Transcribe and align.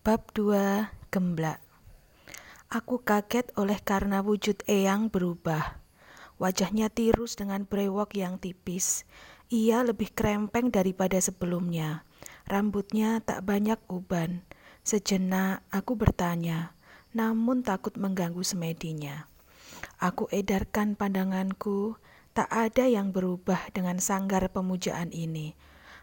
Bab 0.00 0.32
2 0.32 1.12
Gemblak 1.12 1.60
Aku 2.72 3.04
kaget 3.04 3.52
oleh 3.60 3.76
karena 3.84 4.24
wujud 4.24 4.64
Eyang 4.64 5.12
berubah. 5.12 5.76
Wajahnya 6.40 6.88
tirus 6.88 7.36
dengan 7.36 7.68
brewok 7.68 8.16
yang 8.16 8.40
tipis. 8.40 9.04
Ia 9.52 9.84
lebih 9.84 10.08
krempeng 10.16 10.72
daripada 10.72 11.20
sebelumnya. 11.20 12.08
Rambutnya 12.48 13.20
tak 13.20 13.44
banyak 13.44 13.76
uban. 13.92 14.40
Sejenak 14.80 15.68
aku 15.68 16.00
bertanya, 16.00 16.72
namun 17.12 17.60
takut 17.60 17.92
mengganggu 18.00 18.40
semedinya. 18.40 19.28
Aku 20.00 20.32
edarkan 20.32 20.96
pandanganku, 20.96 22.00
tak 22.32 22.48
ada 22.48 22.88
yang 22.88 23.12
berubah 23.12 23.68
dengan 23.76 24.00
sanggar 24.00 24.48
pemujaan 24.48 25.12
ini. 25.12 25.52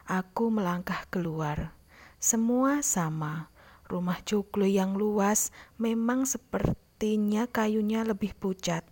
Aku 0.06 0.54
melangkah 0.54 1.02
keluar. 1.10 1.74
Semua 2.22 2.86
sama 2.86 3.57
Rumah 3.88 4.20
joglo 4.28 4.68
yang 4.68 5.00
luas 5.00 5.56
memang 5.80 6.28
sepertinya 6.28 7.48
kayunya 7.48 8.04
lebih 8.04 8.36
pucat. 8.36 8.84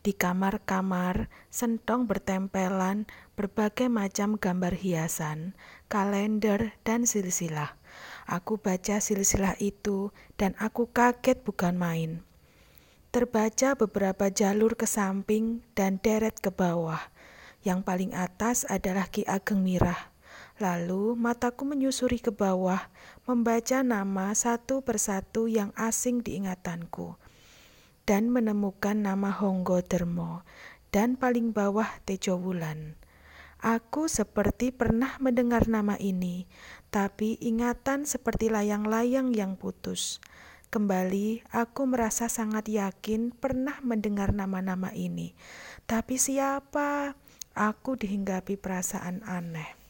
Di 0.00 0.16
kamar-kamar, 0.16 1.28
sentong 1.52 2.08
bertempelan 2.08 3.04
berbagai 3.36 3.92
macam 3.92 4.40
gambar 4.40 4.74
hiasan, 4.74 5.52
kalender, 5.86 6.74
dan 6.82 7.04
silsilah. 7.04 7.76
Aku 8.24 8.56
baca 8.56 9.04
silsilah 9.04 9.54
itu 9.60 10.10
dan 10.40 10.56
aku 10.58 10.88
kaget 10.90 11.44
bukan 11.44 11.76
main. 11.76 12.24
Terbaca 13.12 13.76
beberapa 13.76 14.32
jalur 14.32 14.80
ke 14.80 14.88
samping 14.88 15.60
dan 15.76 16.00
deret 16.00 16.40
ke 16.40 16.48
bawah. 16.48 17.12
Yang 17.62 17.84
paling 17.84 18.12
atas 18.16 18.64
adalah 18.66 19.06
Ki 19.06 19.22
Ageng 19.28 19.60
Mirah 19.60 20.12
Lalu 20.60 21.18
mataku 21.18 21.64
menyusuri 21.64 22.20
ke 22.20 22.30
bawah, 22.30 22.86
membaca 23.22 23.86
nama 23.86 24.34
satu 24.34 24.82
persatu 24.82 25.46
yang 25.46 25.70
asing 25.78 26.26
di 26.26 26.42
ingatanku, 26.42 27.14
dan 28.02 28.34
menemukan 28.34 28.98
nama 28.98 29.30
Honggo 29.30 29.78
Dermo, 29.78 30.42
dan 30.90 31.14
paling 31.14 31.54
bawah 31.54 31.86
Tejo 32.02 32.34
Wulan. 32.34 32.98
Aku 33.62 34.10
seperti 34.10 34.74
pernah 34.74 35.14
mendengar 35.22 35.70
nama 35.70 35.94
ini, 36.02 36.50
tapi 36.90 37.38
ingatan 37.38 38.10
seperti 38.10 38.50
layang-layang 38.50 39.30
yang 39.30 39.54
putus. 39.54 40.18
Kembali, 40.74 41.46
aku 41.54 41.86
merasa 41.86 42.26
sangat 42.26 42.66
yakin 42.66 43.30
pernah 43.30 43.78
mendengar 43.86 44.34
nama-nama 44.34 44.90
ini. 44.96 45.36
Tapi 45.86 46.18
siapa? 46.18 47.14
Aku 47.52 47.94
dihinggapi 47.94 48.58
perasaan 48.58 49.22
aneh. 49.28 49.81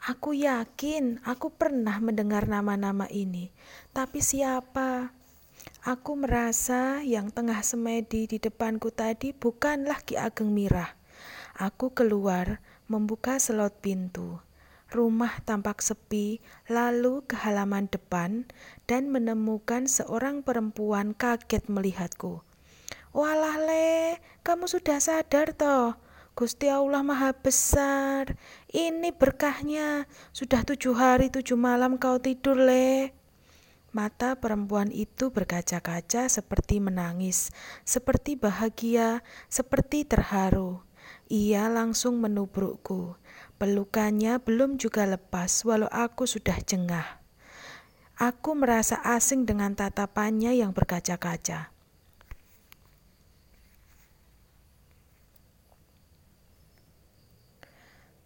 Aku 0.00 0.32
yakin 0.32 1.20
aku 1.28 1.52
pernah 1.52 2.00
mendengar 2.00 2.48
nama-nama 2.48 3.04
ini, 3.12 3.52
tapi 3.92 4.24
siapa? 4.24 5.12
Aku 5.84 6.16
merasa 6.16 7.04
yang 7.04 7.28
tengah 7.28 7.60
semedi 7.60 8.24
di 8.24 8.40
depanku 8.40 8.88
tadi 8.88 9.36
bukanlah 9.36 10.00
Ki 10.00 10.16
Ageng 10.16 10.56
Mirah. 10.56 10.96
Aku 11.60 11.92
keluar, 11.92 12.64
membuka 12.88 13.36
selot 13.36 13.76
pintu. 13.84 14.40
Rumah 14.88 15.44
tampak 15.44 15.84
sepi, 15.84 16.40
lalu 16.72 17.20
ke 17.28 17.36
halaman 17.36 17.84
depan 17.92 18.48
dan 18.88 19.12
menemukan 19.12 19.84
seorang 19.84 20.40
perempuan 20.40 21.12
kaget 21.12 21.68
melihatku. 21.68 22.40
Walah 23.12 23.60
le, 23.60 24.16
kamu 24.40 24.64
sudah 24.64 24.96
sadar 24.96 25.52
toh? 25.52 25.92
Gusti 26.40 26.72
Allah 26.72 27.04
Maha 27.04 27.36
Besar. 27.36 28.32
Ini 28.70 29.10
berkahnya. 29.10 30.06
Sudah 30.30 30.62
tujuh 30.62 30.94
hari 30.94 31.26
tujuh 31.26 31.58
malam 31.58 31.98
kau 31.98 32.22
tidur, 32.22 32.54
Le. 32.54 33.10
Mata 33.90 34.38
perempuan 34.38 34.94
itu 34.94 35.34
berkaca-kaca 35.34 36.30
seperti 36.30 36.78
menangis, 36.78 37.50
seperti 37.82 38.38
bahagia, 38.38 39.26
seperti 39.50 40.06
terharu. 40.06 40.86
Ia 41.26 41.66
langsung 41.66 42.22
menubrukku. 42.22 43.18
Pelukannya 43.58 44.38
belum 44.38 44.78
juga 44.78 45.02
lepas, 45.02 45.66
walau 45.66 45.90
aku 45.90 46.30
sudah 46.30 46.54
jengah. 46.62 47.18
Aku 48.14 48.54
merasa 48.54 49.02
asing 49.02 49.50
dengan 49.50 49.74
tatapannya 49.74 50.54
yang 50.54 50.70
berkaca-kaca. 50.70 51.69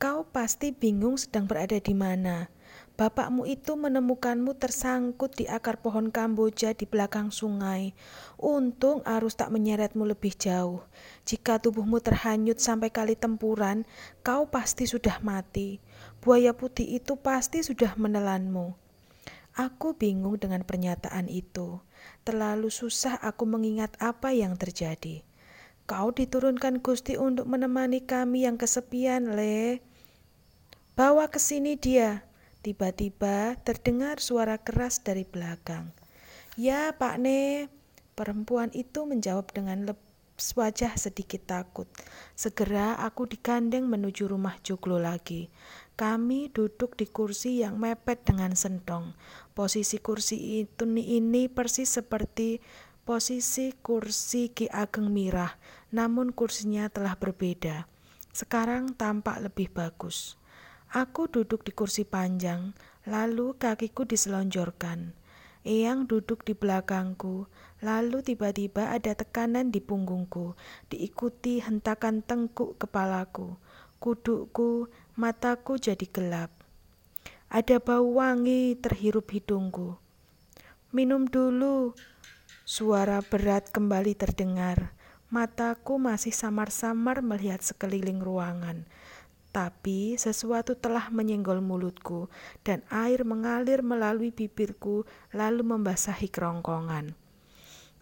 Kau 0.05 0.29
pasti 0.29 0.69
bingung 0.69 1.17
sedang 1.17 1.49
berada 1.49 1.81
di 1.81 1.97
mana. 1.97 2.53
Bapakmu 3.01 3.49
itu 3.49 3.73
menemukanmu 3.73 4.53
tersangkut 4.53 5.33
di 5.33 5.49
akar 5.49 5.81
pohon 5.81 6.13
kamboja 6.13 6.77
di 6.77 6.85
belakang 6.85 7.33
sungai. 7.33 7.97
Untung 8.37 9.01
arus 9.09 9.33
tak 9.33 9.49
menyeretmu 9.49 10.05
lebih 10.05 10.37
jauh. 10.37 10.85
Jika 11.25 11.57
tubuhmu 11.57 12.05
terhanyut 12.05 12.61
sampai 12.61 12.93
kali 12.93 13.17
tempuran, 13.17 13.89
kau 14.21 14.45
pasti 14.45 14.85
sudah 14.85 15.25
mati. 15.25 15.81
Buaya 16.21 16.53
putih 16.53 17.01
itu 17.01 17.17
pasti 17.17 17.65
sudah 17.65 17.97
menelanmu. 17.97 18.77
Aku 19.57 19.97
bingung 19.97 20.37
dengan 20.37 20.69
pernyataan 20.69 21.33
itu. 21.33 21.81
Terlalu 22.29 22.69
susah 22.69 23.25
aku 23.25 23.49
mengingat 23.49 23.97
apa 24.05 24.37
yang 24.37 24.53
terjadi. 24.61 25.25
Kau 25.89 26.13
diturunkan 26.13 26.85
Gusti 26.85 27.17
untuk 27.17 27.49
menemani 27.49 28.05
kami 28.05 28.45
yang 28.45 28.61
kesepian, 28.61 29.33
Le. 29.33 29.94
Bawa 30.95 31.27
ke 31.27 31.43
sini 31.43 31.75
dia. 31.75 32.23
Tiba-tiba 32.63 33.59
terdengar 33.67 34.23
suara 34.23 34.63
keras 34.63 35.03
dari 35.03 35.27
belakang. 35.27 35.91
Ya, 36.55 36.95
Pak 36.95 37.19
Ne. 37.19 37.67
Perempuan 38.15 38.71
itu 38.71 39.03
menjawab 39.03 39.51
dengan 39.51 39.91
wajah 40.39 40.95
sedikit 40.95 41.51
takut. 41.51 41.91
Segera 42.39 42.95
aku 43.03 43.27
digandeng 43.27 43.91
menuju 43.91 44.31
rumah 44.31 44.55
joglo 44.63 45.03
lagi. 45.03 45.51
Kami 45.99 46.55
duduk 46.55 46.95
di 46.95 47.11
kursi 47.11 47.67
yang 47.67 47.75
mepet 47.75 48.23
dengan 48.23 48.55
sentong. 48.55 49.19
Posisi 49.51 49.99
kursi 49.99 50.63
itu 50.63 50.87
ini 50.87 51.51
persis 51.51 51.91
seperti 51.91 52.63
posisi 53.03 53.75
kursi 53.83 54.55
Ki 54.55 54.71
Ageng 54.71 55.11
Mirah, 55.11 55.59
namun 55.91 56.31
kursinya 56.31 56.87
telah 56.87 57.19
berbeda. 57.19 57.91
Sekarang 58.31 58.95
tampak 58.95 59.43
lebih 59.43 59.75
bagus. 59.75 60.39
Aku 60.95 61.27
duduk 61.27 61.67
di 61.67 61.75
kursi 61.75 62.07
panjang, 62.07 62.71
lalu 63.03 63.59
kakiku 63.59 64.07
diselonjorkan. 64.07 65.11
Eyang 65.67 66.07
duduk 66.07 66.47
di 66.47 66.55
belakangku, 66.55 67.51
lalu 67.83 68.23
tiba-tiba 68.23 68.95
ada 68.95 69.11
tekanan 69.19 69.75
di 69.75 69.83
punggungku, 69.83 70.55
diikuti 70.95 71.59
hentakan 71.59 72.23
tengkuk 72.23 72.79
kepalaku. 72.79 73.59
Kudukku, 73.99 74.87
mataku 75.19 75.83
jadi 75.83 76.07
gelap. 76.07 76.55
Ada 77.51 77.83
bau 77.83 78.23
wangi 78.23 78.79
terhirup 78.79 79.35
hidungku. 79.35 79.99
Minum 80.95 81.27
dulu. 81.27 81.99
Suara 82.63 83.19
berat 83.19 83.67
kembali 83.75 84.15
terdengar. 84.15 84.95
Mataku 85.27 85.99
masih 85.99 86.31
samar-samar 86.31 87.19
melihat 87.19 87.59
sekeliling 87.67 88.23
ruangan. 88.23 88.87
Tapi 89.55 90.19
sesuatu 90.19 90.75
telah 90.75 91.15
menyenggol 91.15 91.63
mulutku, 91.63 92.27
dan 92.67 92.83
air 92.91 93.23
mengalir 93.23 93.87
melalui 93.87 94.35
bibirku, 94.35 95.07
lalu 95.31 95.63
membasahi 95.63 96.27
kerongkongan. 96.27 97.15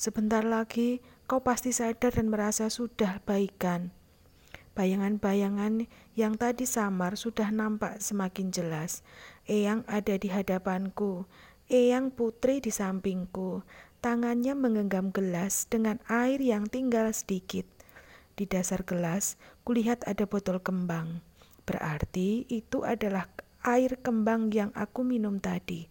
Sebentar 0.00 0.48
lagi 0.48 1.04
kau 1.28 1.44
pasti 1.44 1.76
sadar 1.76 2.16
dan 2.16 2.32
merasa 2.32 2.72
sudah 2.72 3.20
baikan. 3.28 3.92
Bayangan-bayangan 4.72 5.84
yang 6.16 6.40
tadi 6.40 6.64
samar 6.64 7.20
sudah 7.20 7.52
nampak 7.52 8.00
semakin 8.00 8.48
jelas. 8.48 9.04
Eyang 9.44 9.84
ada 9.84 10.16
di 10.16 10.32
hadapanku, 10.32 11.28
Eyang 11.68 12.12
putri 12.12 12.60
di 12.60 12.68
sampingku. 12.68 13.64
Tangannya 14.00 14.56
menggenggam 14.56 15.08
gelas 15.08 15.68
dengan 15.68 16.00
air 16.08 16.40
yang 16.40 16.68
tinggal 16.68 17.12
sedikit. 17.12 17.68
Di 18.36 18.48
dasar 18.48 18.82
gelas, 18.82 19.36
kulihat 19.62 20.04
ada 20.08 20.24
botol 20.24 20.58
kembang. 20.58 21.20
Berarti 21.62 22.46
itu 22.50 22.82
adalah 22.82 23.30
air 23.62 23.98
kembang 24.02 24.50
yang 24.50 24.74
aku 24.74 25.06
minum 25.06 25.38
tadi. 25.38 25.86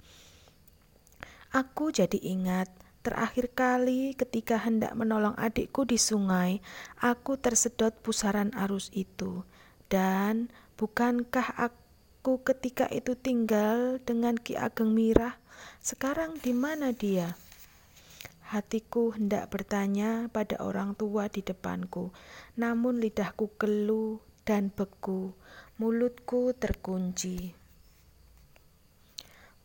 Aku 1.51 1.91
jadi 1.91 2.15
ingat 2.19 2.71
terakhir 3.03 3.51
kali 3.51 4.13
ketika 4.15 4.55
hendak 4.61 4.95
menolong 4.95 5.35
adikku 5.35 5.83
di 5.83 5.99
sungai, 5.99 6.63
aku 6.99 7.35
tersedot 7.35 7.91
pusaran 7.99 8.55
arus 8.55 8.87
itu. 8.95 9.43
Dan 9.91 10.47
bukankah 10.79 11.59
aku 11.59 12.39
ketika 12.47 12.87
itu 12.87 13.15
tinggal 13.19 13.99
dengan 14.03 14.39
Ki 14.39 14.55
Ageng 14.55 14.95
Mirah? 14.95 15.35
Sekarang 15.83 16.39
di 16.39 16.55
mana 16.55 16.95
dia? 16.95 17.35
Hatiku 18.51 19.15
hendak 19.15 19.47
bertanya 19.47 20.27
pada 20.27 20.59
orang 20.59 20.91
tua 20.95 21.31
di 21.31 21.39
depanku, 21.39 22.11
namun 22.59 22.99
lidahku 22.99 23.47
gelu 23.55 24.19
dan 24.43 24.67
beku, 24.67 25.31
mulutku 25.81 26.53
terkunci. 26.53 27.57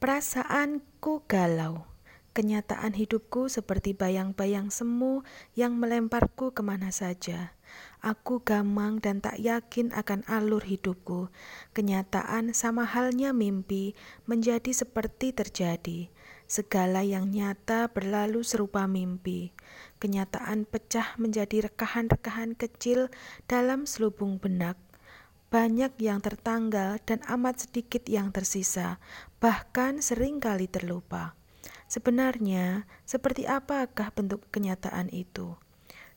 Perasaanku 0.00 1.28
galau. 1.28 1.84
Kenyataan 2.32 2.96
hidupku 2.96 3.52
seperti 3.52 3.92
bayang-bayang 3.92 4.72
semu 4.72 5.28
yang 5.52 5.76
melemparku 5.76 6.56
ke 6.56 6.64
mana 6.64 6.88
saja. 6.88 7.52
Aku 8.00 8.40
gamang 8.40 8.96
dan 8.96 9.20
tak 9.20 9.36
yakin 9.44 9.92
akan 9.92 10.24
alur 10.24 10.64
hidupku. 10.64 11.28
Kenyataan 11.76 12.56
sama 12.56 12.88
halnya 12.88 13.36
mimpi 13.36 13.92
menjadi 14.24 14.72
seperti 14.72 15.36
terjadi. 15.36 16.08
Segala 16.48 17.04
yang 17.04 17.28
nyata 17.28 17.92
berlalu 17.92 18.40
serupa 18.40 18.88
mimpi. 18.88 19.52
Kenyataan 20.00 20.64
pecah 20.64 21.12
menjadi 21.20 21.68
rekahan-rekahan 21.68 22.56
kecil 22.56 23.12
dalam 23.44 23.84
selubung 23.84 24.40
benak 24.40 24.80
banyak 25.56 25.96
yang 26.04 26.20
tertanggal 26.20 27.00
dan 27.08 27.24
amat 27.32 27.64
sedikit 27.64 28.04
yang 28.12 28.28
tersisa, 28.28 29.00
bahkan 29.40 30.04
sering 30.04 30.36
kali 30.36 30.68
terlupa. 30.68 31.32
Sebenarnya, 31.88 32.84
seperti 33.08 33.48
apakah 33.48 34.12
bentuk 34.12 34.44
kenyataan 34.52 35.08
itu? 35.08 35.56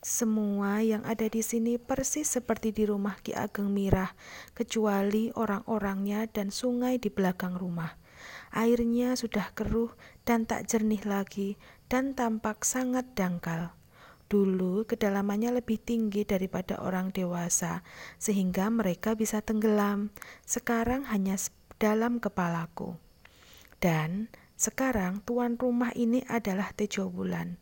Semua 0.04 0.84
yang 0.84 1.00
ada 1.08 1.24
di 1.24 1.40
sini 1.40 1.80
persis 1.80 2.28
seperti 2.28 2.76
di 2.76 2.84
rumah 2.84 3.16
Ki 3.24 3.32
Ageng 3.32 3.72
Mirah, 3.72 4.12
kecuali 4.52 5.32
orang-orangnya 5.32 6.28
dan 6.28 6.52
sungai 6.52 7.00
di 7.00 7.08
belakang 7.08 7.56
rumah. 7.56 7.96
Airnya 8.52 9.16
sudah 9.16 9.56
keruh 9.56 9.96
dan 10.28 10.44
tak 10.44 10.68
jernih 10.68 11.00
lagi, 11.08 11.56
dan 11.88 12.12
tampak 12.12 12.60
sangat 12.68 13.16
dangkal. 13.16 13.72
Dulu 14.30 14.86
kedalamannya 14.86 15.58
lebih 15.58 15.82
tinggi 15.82 16.22
daripada 16.22 16.78
orang 16.78 17.10
dewasa, 17.10 17.82
sehingga 18.14 18.70
mereka 18.70 19.18
bisa 19.18 19.42
tenggelam. 19.42 20.14
Sekarang 20.46 21.02
hanya 21.10 21.34
dalam 21.82 22.22
kepalaku. 22.22 22.94
Dan 23.82 24.30
sekarang 24.54 25.26
tuan 25.26 25.58
rumah 25.58 25.90
ini 25.98 26.22
adalah 26.30 26.70
Tejo 26.70 27.10
Bulan. 27.10 27.58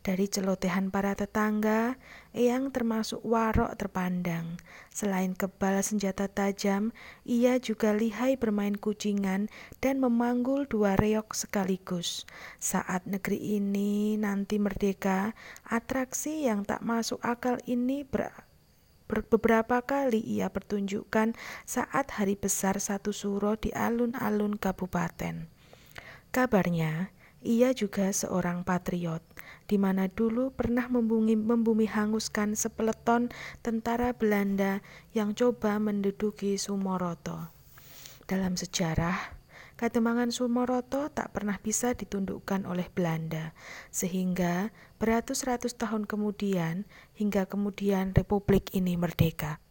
Dari 0.00 0.32
celotehan 0.32 0.88
para 0.88 1.12
tetangga, 1.12 2.00
Eyang 2.32 2.72
termasuk 2.72 3.20
warok 3.20 3.76
terpandang. 3.76 4.56
Selain 4.88 5.36
kebal 5.36 5.82
senjata 5.84 6.24
tajam, 6.24 6.94
ia 7.26 7.60
juga 7.60 7.92
lihai 7.92 8.40
bermain 8.40 8.78
kucingan 8.78 9.52
dan 9.84 10.00
memanggul 10.00 10.64
dua 10.64 10.96
reok 10.96 11.36
sekaligus. 11.36 12.24
Saat 12.56 13.04
negeri 13.04 13.60
ini 13.60 14.16
nanti 14.16 14.56
merdeka, 14.56 15.36
atraksi 15.68 16.48
yang 16.48 16.64
tak 16.64 16.80
masuk 16.80 17.20
akal 17.20 17.60
ini 17.68 18.06
ber 18.06 18.32
beberapa 19.10 19.82
kali 19.82 20.22
ia 20.22 20.54
pertunjukkan 20.54 21.34
saat 21.66 22.14
hari 22.14 22.38
besar 22.38 22.78
satu 22.78 23.10
suro 23.10 23.58
di 23.58 23.74
alun-alun 23.74 24.54
kabupaten. 24.54 25.50
Kabarnya, 26.30 27.10
ia 27.42 27.74
juga 27.74 28.14
seorang 28.14 28.62
patriot, 28.62 29.24
di 29.70 29.78
mana 29.78 30.10
dulu 30.10 30.50
pernah 30.50 30.90
membumi, 30.90 31.38
membumi 31.38 31.86
hanguskan 31.86 32.58
sepeleton 32.58 33.30
tentara 33.62 34.10
Belanda 34.10 34.82
yang 35.14 35.30
coba 35.38 35.78
menduduki 35.78 36.58
Sumoroto. 36.58 37.54
Dalam 38.26 38.58
sejarah, 38.58 39.38
Kademangan 39.78 40.34
Sumoroto 40.34 41.06
tak 41.14 41.30
pernah 41.30 41.56
bisa 41.62 41.94
ditundukkan 41.94 42.66
oleh 42.66 42.90
Belanda, 42.90 43.54
sehingga 43.94 44.74
beratus-ratus 44.98 45.78
tahun 45.78 46.04
kemudian 46.04 46.84
hingga 47.14 47.46
kemudian 47.46 48.10
Republik 48.10 48.74
ini 48.74 48.98
merdeka. 48.98 49.62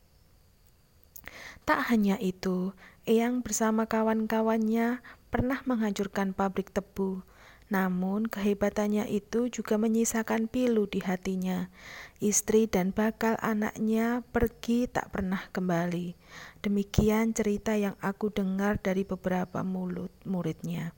Tak 1.67 1.93
hanya 1.93 2.15
itu, 2.23 2.73
Eyang 3.05 3.45
bersama 3.45 3.85
kawan-kawannya 3.85 5.03
pernah 5.29 5.61
menghancurkan 5.69 6.33
pabrik 6.33 6.73
tebu, 6.73 7.21
namun 7.69 8.25
kehebatannya 8.25 9.05
itu 9.13 9.45
juga 9.53 9.77
menyisakan 9.77 10.49
pilu 10.49 10.89
di 10.89 11.05
hatinya. 11.05 11.69
Istri 12.17 12.65
dan 12.65 12.89
bakal 12.89 13.37
anaknya 13.39 14.25
pergi 14.33 14.89
tak 14.89 15.13
pernah 15.13 15.45
kembali. 15.53 16.17
Demikian 16.65 17.37
cerita 17.37 17.77
yang 17.77 17.93
aku 18.01 18.33
dengar 18.33 18.81
dari 18.81 19.05
beberapa 19.05 19.61
mulut 19.61 20.09
muridnya. 20.25 20.97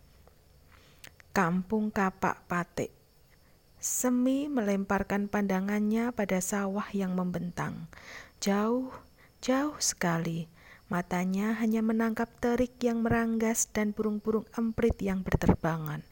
Kampung 1.35 1.91
Kapak 1.91 2.47
Patik 2.47 2.91
Semi 3.81 4.45
melemparkan 4.45 5.25
pandangannya 5.25 6.13
pada 6.13 6.37
sawah 6.37 6.85
yang 6.93 7.17
membentang. 7.17 7.89
Jauh, 8.37 8.93
jauh 9.41 9.73
sekali. 9.81 10.45
Matanya 10.85 11.57
hanya 11.57 11.81
menangkap 11.81 12.29
terik 12.37 12.77
yang 12.85 13.01
meranggas 13.01 13.65
dan 13.73 13.89
burung-burung 13.89 14.45
emprit 14.53 14.93
yang 15.01 15.25
berterbangan. 15.25 16.10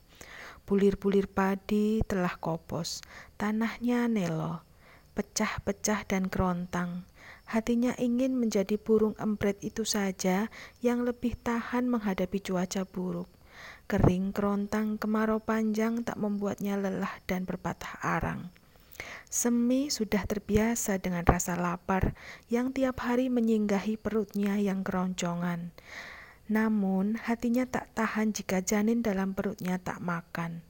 Bulir-bulir 0.69 1.25
padi 1.25 2.05
telah 2.05 2.37
kopos, 2.37 3.01
tanahnya 3.41 4.05
nelo, 4.05 4.61
pecah-pecah 5.17 6.05
dan 6.05 6.29
kerontang. 6.29 7.09
Hatinya 7.49 7.97
ingin 7.97 8.37
menjadi 8.37 8.77
burung 8.77 9.17
empret 9.17 9.57
itu 9.65 9.81
saja 9.81 10.53
yang 10.85 11.01
lebih 11.01 11.33
tahan 11.41 11.89
menghadapi 11.89 12.37
cuaca 12.45 12.85
buruk. 12.85 13.25
Kering 13.89 14.29
kerontang 14.29 15.01
kemarau 15.01 15.41
panjang 15.41 16.05
tak 16.05 16.21
membuatnya 16.21 16.77
lelah 16.77 17.17
dan 17.25 17.49
berpatah 17.49 17.97
arang. 18.05 18.53
Semi 19.25 19.89
sudah 19.89 20.21
terbiasa 20.29 21.01
dengan 21.01 21.25
rasa 21.25 21.57
lapar 21.57 22.13
yang 22.53 22.69
tiap 22.69 23.01
hari 23.01 23.33
menyinggahi 23.33 23.97
perutnya 23.97 24.61
yang 24.61 24.85
keroncongan. 24.85 25.73
Namun, 26.49 27.21
hatinya 27.21 27.69
tak 27.69 27.93
tahan 27.93 28.33
jika 28.33 28.65
janin 28.65 29.05
dalam 29.05 29.37
perutnya 29.37 29.77
tak 29.77 30.01
makan. 30.01 30.65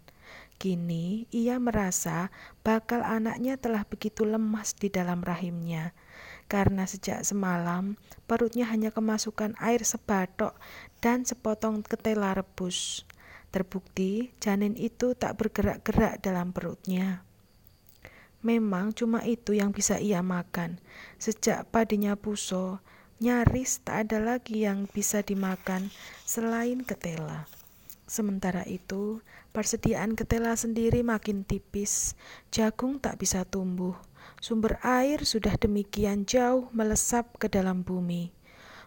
Kini 0.59 1.23
ia 1.31 1.55
merasa 1.55 2.27
bakal 2.67 2.99
anaknya 2.99 3.55
telah 3.55 3.87
begitu 3.87 4.27
lemas 4.27 4.75
di 4.75 4.91
dalam 4.91 5.23
rahimnya, 5.23 5.95
karena 6.51 6.83
sejak 6.83 7.23
semalam 7.23 7.95
perutnya 8.27 8.67
hanya 8.67 8.91
kemasukan 8.91 9.55
air 9.63 9.79
sebatok 9.87 10.59
dan 10.99 11.23
sepotong 11.23 11.79
ketela 11.79 12.35
rebus. 12.35 13.07
Terbukti 13.55 14.35
janin 14.43 14.75
itu 14.75 15.15
tak 15.15 15.39
bergerak-gerak 15.39 16.19
dalam 16.19 16.51
perutnya. 16.51 17.23
Memang 18.43 18.91
cuma 18.91 19.23
itu 19.23 19.55
yang 19.55 19.71
bisa 19.71 19.95
ia 19.95 20.19
makan. 20.19 20.83
Sejak 21.23 21.71
padinya 21.71 22.19
puso, 22.19 22.83
Nyaris 23.19 23.83
tak 23.83 24.07
ada 24.07 24.23
lagi 24.23 24.63
yang 24.63 24.87
bisa 24.95 25.19
dimakan 25.19 25.91
selain 26.23 26.87
ketela. 26.87 27.51
Sementara 28.07 28.63
itu, 28.63 29.19
persediaan 29.51 30.15
ketela 30.15 30.55
sendiri 30.55 31.03
makin 31.03 31.43
tipis, 31.43 32.15
jagung 32.47 32.95
tak 32.95 33.19
bisa 33.19 33.43
tumbuh, 33.43 33.91
sumber 34.39 34.79
air 34.87 35.27
sudah 35.27 35.51
demikian 35.59 36.23
jauh 36.23 36.71
melesap 36.71 37.35
ke 37.43 37.51
dalam 37.51 37.83
bumi. 37.83 38.31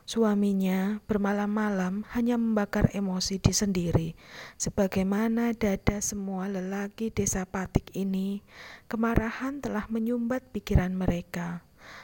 Suaminya 0.08 1.04
bermalam-malam 1.04 2.08
hanya 2.16 2.40
membakar 2.40 2.88
emosi 2.96 3.36
di 3.36 3.52
sendiri, 3.52 4.08
sebagaimana 4.56 5.52
dada 5.52 6.00
semua 6.00 6.48
lelaki 6.48 7.12
desa 7.12 7.44
Patik 7.44 7.92
ini, 7.92 8.40
kemarahan 8.88 9.60
telah 9.60 9.84
menyumbat 9.92 10.40
pikiran 10.56 10.96
mereka 10.96 11.60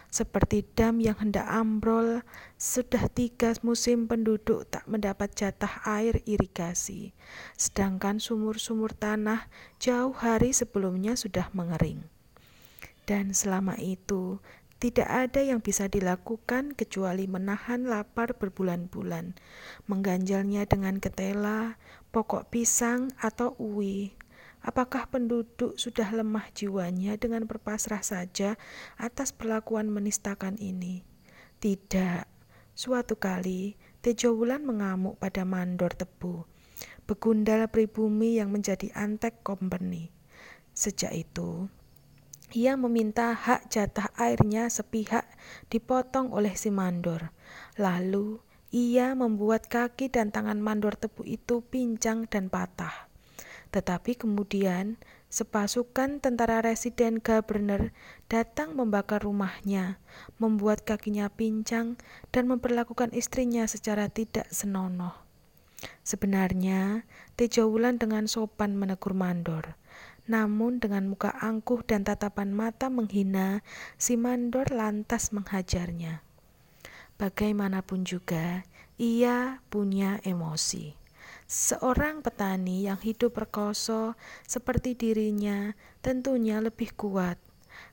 seperti 0.08 0.64
dam 0.76 0.98
yang 0.98 1.16
hendak 1.20 1.44
ambrol, 1.48 2.24
sudah 2.56 3.06
tiga 3.12 3.52
musim 3.60 4.08
penduduk 4.08 4.64
tak 4.72 4.88
mendapat 4.88 5.32
jatah 5.36 5.84
air 5.84 6.24
irigasi, 6.24 7.12
sedangkan 7.54 8.18
sumur-sumur 8.18 8.96
tanah 8.96 9.46
jauh 9.76 10.16
hari 10.16 10.56
sebelumnya 10.56 11.14
sudah 11.14 11.52
mengering. 11.52 12.08
Dan 13.08 13.32
selama 13.32 13.76
itu, 13.80 14.40
tidak 14.78 15.10
ada 15.10 15.42
yang 15.42 15.58
bisa 15.58 15.90
dilakukan 15.90 16.70
kecuali 16.78 17.26
menahan 17.26 17.82
lapar 17.90 18.38
berbulan-bulan, 18.38 19.34
mengganjalnya 19.90 20.70
dengan 20.70 21.02
ketela, 21.02 21.80
pokok 22.14 22.46
pisang, 22.54 23.10
atau 23.18 23.58
uwi, 23.58 24.14
Apakah 24.58 25.06
penduduk 25.06 25.78
sudah 25.78 26.10
lemah 26.10 26.50
jiwanya 26.50 27.14
dengan 27.14 27.46
berpasrah 27.46 28.02
saja 28.02 28.58
atas 28.98 29.30
perlakuan 29.30 29.86
menistakan 29.86 30.58
ini? 30.58 31.06
Tidak. 31.58 32.26
Suatu 32.78 33.18
kali, 33.18 33.74
Tejo 33.98 34.38
Wulan 34.38 34.62
mengamuk 34.62 35.18
pada 35.18 35.42
mandor 35.42 35.90
tebu, 35.90 36.46
begundal 37.10 37.66
pribumi 37.66 38.38
yang 38.38 38.54
menjadi 38.54 38.94
antek 38.94 39.42
company. 39.42 40.14
Sejak 40.70 41.10
itu, 41.10 41.66
ia 42.54 42.78
meminta 42.78 43.34
hak 43.34 43.66
jatah 43.66 44.14
airnya 44.14 44.70
sepihak 44.70 45.26
dipotong 45.66 46.30
oleh 46.30 46.54
si 46.54 46.70
mandor. 46.70 47.34
Lalu, 47.74 48.38
ia 48.70 49.18
membuat 49.18 49.66
kaki 49.66 50.12
dan 50.12 50.30
tangan 50.30 50.62
mandor 50.62 50.94
tebu 50.94 51.26
itu 51.26 51.66
pincang 51.66 52.30
dan 52.30 52.46
patah. 52.46 53.07
Tetapi 53.78 54.18
kemudian 54.18 54.98
sepasukan 55.30 56.18
tentara 56.18 56.58
residen 56.58 57.22
Gubernur 57.22 57.94
datang 58.26 58.74
membakar 58.74 59.22
rumahnya, 59.22 60.02
membuat 60.42 60.82
kakinya 60.82 61.30
pincang, 61.30 61.94
dan 62.34 62.50
memperlakukan 62.50 63.14
istrinya 63.14 63.70
secara 63.70 64.10
tidak 64.10 64.50
senonoh. 64.50 65.14
Sebenarnya, 66.02 67.06
Tejo 67.38 67.70
Wulan 67.70 68.02
dengan 68.02 68.26
sopan 68.26 68.74
menegur 68.74 69.14
Mandor. 69.14 69.78
Namun 70.26 70.82
dengan 70.82 71.06
muka 71.06 71.30
angkuh 71.38 71.86
dan 71.86 72.02
tatapan 72.02 72.50
mata 72.50 72.90
menghina, 72.90 73.62
si 73.94 74.18
Mandor 74.18 74.74
lantas 74.74 75.30
menghajarnya. 75.30 76.26
Bagaimanapun 77.14 78.02
juga, 78.02 78.66
ia 78.98 79.62
punya 79.70 80.18
emosi. 80.26 80.97
Seorang 81.48 82.20
petani 82.20 82.84
yang 82.84 83.00
hidup 83.00 83.32
perkoso 83.40 84.20
seperti 84.44 84.92
dirinya 84.92 85.72
tentunya 86.04 86.60
lebih 86.60 86.92
kuat 86.92 87.40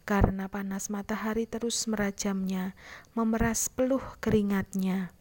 karena 0.04 0.52
panas 0.52 0.92
matahari 0.92 1.48
terus 1.48 1.88
merajamnya, 1.88 2.76
memeras 3.16 3.72
peluh 3.72 4.04
keringatnya. 4.20 5.16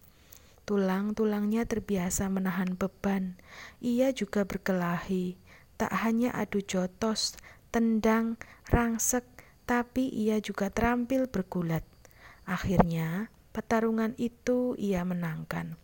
Tulang-tulangnya 0.66 1.62
terbiasa 1.62 2.26
menahan 2.26 2.74
beban. 2.74 3.38
Ia 3.78 4.10
juga 4.10 4.42
berkelahi, 4.42 5.38
tak 5.78 5.92
hanya 6.02 6.34
adu 6.34 6.58
jotos, 6.58 7.38
tendang, 7.70 8.40
rangsek, 8.66 9.22
tapi 9.62 10.10
ia 10.10 10.42
juga 10.42 10.74
terampil 10.74 11.30
bergulat. 11.30 11.86
Akhirnya, 12.50 13.28
pertarungan 13.54 14.16
itu 14.18 14.74
ia 14.74 15.06
menangkan. 15.06 15.76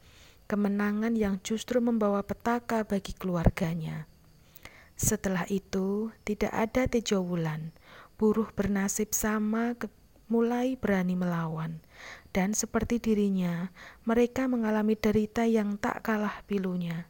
Kemenangan 0.50 1.14
yang 1.14 1.38
justru 1.46 1.78
membawa 1.78 2.26
petaka 2.26 2.82
bagi 2.82 3.14
keluarganya. 3.14 4.10
Setelah 4.98 5.46
itu, 5.46 6.10
tidak 6.26 6.50
ada 6.50 6.90
Tejo 6.90 7.22
Wulan 7.22 7.70
buruh 8.18 8.50
bernasib 8.50 9.14
sama 9.14 9.78
mulai 10.26 10.74
berani 10.74 11.14
melawan, 11.14 11.78
dan 12.34 12.50
seperti 12.50 12.98
dirinya, 12.98 13.70
mereka 14.02 14.50
mengalami 14.50 14.98
derita 14.98 15.46
yang 15.46 15.78
tak 15.78 16.02
kalah 16.02 16.42
pilunya. 16.50 17.06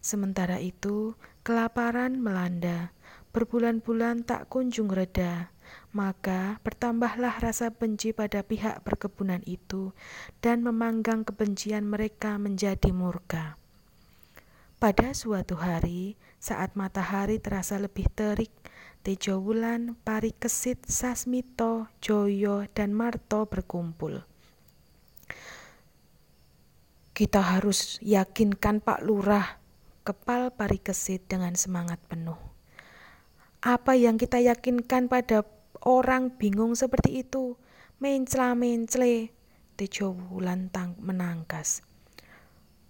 Sementara 0.00 0.56
itu, 0.56 1.12
kelaparan 1.44 2.16
melanda, 2.16 2.96
berbulan-bulan 3.36 4.24
tak 4.24 4.48
kunjung 4.48 4.88
reda, 4.88 5.52
maka 5.90 6.60
bertambahlah 6.60 7.40
rasa 7.40 7.72
benci 7.72 8.12
pada 8.12 8.44
pihak 8.44 8.84
perkebunan 8.84 9.40
itu, 9.48 9.96
dan 10.44 10.60
memanggang 10.60 11.24
kebencian 11.24 11.88
mereka 11.88 12.36
menjadi 12.36 12.92
murka. 12.92 13.56
Pada 14.78 15.10
suatu 15.10 15.58
hari, 15.58 16.14
saat 16.38 16.78
matahari 16.78 17.42
terasa 17.42 17.82
lebih 17.82 18.06
terik, 18.14 18.54
Tejo 19.02 19.42
Wulan, 19.42 19.98
Parikesit, 20.06 20.86
Sasmito, 20.86 21.90
Joyo, 21.98 22.66
dan 22.76 22.94
Marto 22.94 23.46
berkumpul. 23.46 24.22
Kita 27.10 27.42
harus 27.42 27.98
yakinkan 27.98 28.78
Pak 28.78 29.02
Lurah, 29.02 29.58
kepal 30.06 30.54
Parikesit 30.54 31.26
dengan 31.26 31.58
semangat 31.58 31.98
penuh. 32.06 32.38
Apa 33.58 33.98
yang 33.98 34.14
kita 34.14 34.38
yakinkan 34.38 35.10
pada 35.10 35.42
orang 35.88 36.36
bingung 36.36 36.76
seperti 36.76 37.24
itu? 37.24 37.56
Mencela-mencle, 38.04 39.32
Tejo 39.80 40.12
Wulan 40.28 40.68
menangkas. 41.00 41.80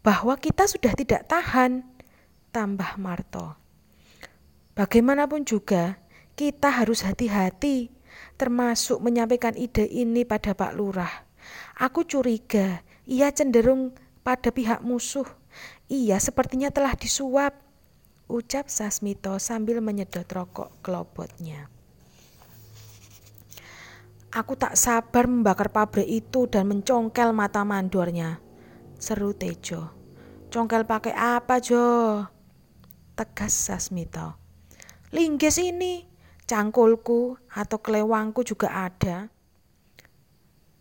Bahwa 0.02 0.34
kita 0.34 0.66
sudah 0.66 0.92
tidak 0.98 1.30
tahan, 1.30 1.86
tambah 2.50 2.98
Marto. 2.98 3.54
Bagaimanapun 4.74 5.46
juga, 5.46 6.02
kita 6.34 6.74
harus 6.74 7.06
hati-hati, 7.06 7.94
termasuk 8.34 8.98
menyampaikan 8.98 9.54
ide 9.54 9.86
ini 9.86 10.26
pada 10.26 10.54
Pak 10.58 10.74
Lurah. 10.74 11.26
Aku 11.78 12.02
curiga 12.02 12.82
ia 13.08 13.30
cenderung 13.32 13.94
pada 14.26 14.52
pihak 14.52 14.84
musuh. 14.84 15.26
Ia 15.88 16.20
sepertinya 16.20 16.68
telah 16.68 16.92
disuap, 16.92 17.56
ucap 18.28 18.68
Sasmito 18.68 19.40
sambil 19.40 19.80
menyedot 19.80 20.28
rokok 20.28 20.76
kelobotnya. 20.84 21.77
Aku 24.28 24.60
tak 24.60 24.76
sabar 24.76 25.24
membakar 25.24 25.72
pabrik 25.72 26.04
itu 26.04 26.44
dan 26.44 26.68
mencongkel 26.68 27.32
mata 27.32 27.64
mandornya, 27.64 28.44
seru 29.00 29.32
Tejo. 29.32 29.88
Congkel 30.52 30.84
pakai 30.84 31.16
apa, 31.16 31.64
Jo? 31.64 32.28
Tegas 33.16 33.56
Sasmito. 33.56 34.36
Linggis 35.16 35.56
ini, 35.56 36.04
cangkulku 36.44 37.40
atau 37.48 37.80
kelewangku 37.80 38.44
juga 38.44 38.88
ada. 38.88 39.32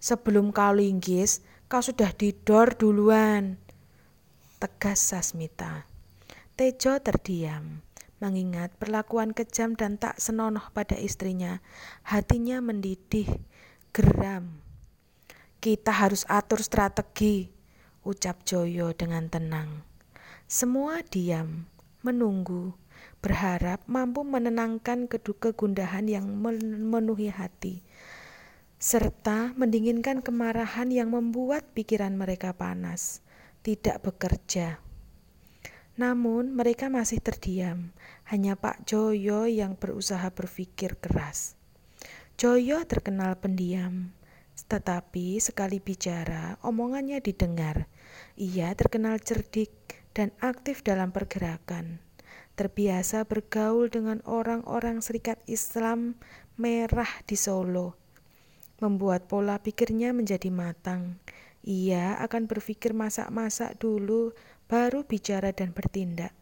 Sebelum 0.03 0.51
kau 0.51 0.75
linggis, 0.75 1.39
kau 1.71 1.79
sudah 1.79 2.11
didor 2.11 2.75
duluan. 2.75 3.55
Tegas 4.59 4.99
Sasmita. 4.99 5.87
Tejo 6.59 6.99
terdiam, 6.99 7.79
mengingat 8.17 8.73
perlakuan 8.77 9.33
kejam 9.33 9.77
dan 9.77 10.01
tak 10.01 10.17
senonoh 10.17 10.73
pada 10.73 10.97
istrinya. 10.97 11.61
Hatinya 12.05 12.61
mendidih, 12.61 13.29
geram. 13.93 14.61
Kita 15.57 15.89
harus 15.89 16.25
atur 16.29 16.61
strategi, 16.61 17.49
ucap 18.05 18.45
Joyo 18.45 18.93
dengan 18.93 19.29
tenang. 19.29 19.83
Semua 20.47 21.03
diam, 21.03 21.67
menunggu 22.05 22.77
berharap 23.19 23.83
mampu 23.89 24.21
menenangkan 24.23 25.09
kegundahan 25.09 26.05
yang 26.07 26.25
memenuhi 26.39 27.33
hati, 27.33 27.81
serta 28.77 29.57
mendinginkan 29.57 30.21
kemarahan 30.21 30.93
yang 30.93 31.11
membuat 31.11 31.65
pikiran 31.73 32.13
mereka 32.13 32.53
panas, 32.53 33.25
tidak 33.65 34.05
bekerja. 34.05 34.86
Namun 35.97 36.53
mereka 36.53 36.93
masih 36.93 37.17
terdiam, 37.19 37.89
hanya 38.29 38.53
Pak 38.53 38.85
Joyo 38.85 39.49
yang 39.49 39.73
berusaha 39.73 40.29
berpikir 40.29 40.95
keras. 41.01 41.57
Joyo 42.37 42.85
terkenal 42.85 43.33
pendiam, 43.41 44.13
tetapi 44.69 45.41
sekali 45.41 45.81
bicara, 45.81 46.61
omongannya 46.61 47.17
didengar. 47.17 47.89
Ia 48.37 48.77
terkenal 48.77 49.17
cerdik 49.19 49.73
dan 50.13 50.29
aktif 50.37 50.85
dalam 50.85 51.09
pergerakan 51.09 52.07
terbiasa 52.57 53.21
bergaul 53.29 53.85
dengan 53.93 54.17
orang-orang 54.25 54.97
Serikat 55.05 55.37
Islam 55.45 56.17
merah 56.57 57.07
di 57.29 57.37
Solo, 57.37 57.93
membuat 58.81 59.29
pola 59.29 59.61
pikirnya 59.61 60.09
menjadi 60.09 60.49
matang. 60.49 61.21
Ia 61.61 62.17
akan 62.17 62.49
berpikir 62.49 62.97
masak-masak 62.97 63.77
dulu, 63.77 64.33
baru 64.67 65.03
bicara 65.07 65.55
dan 65.55 65.71
bertindak. 65.71 66.35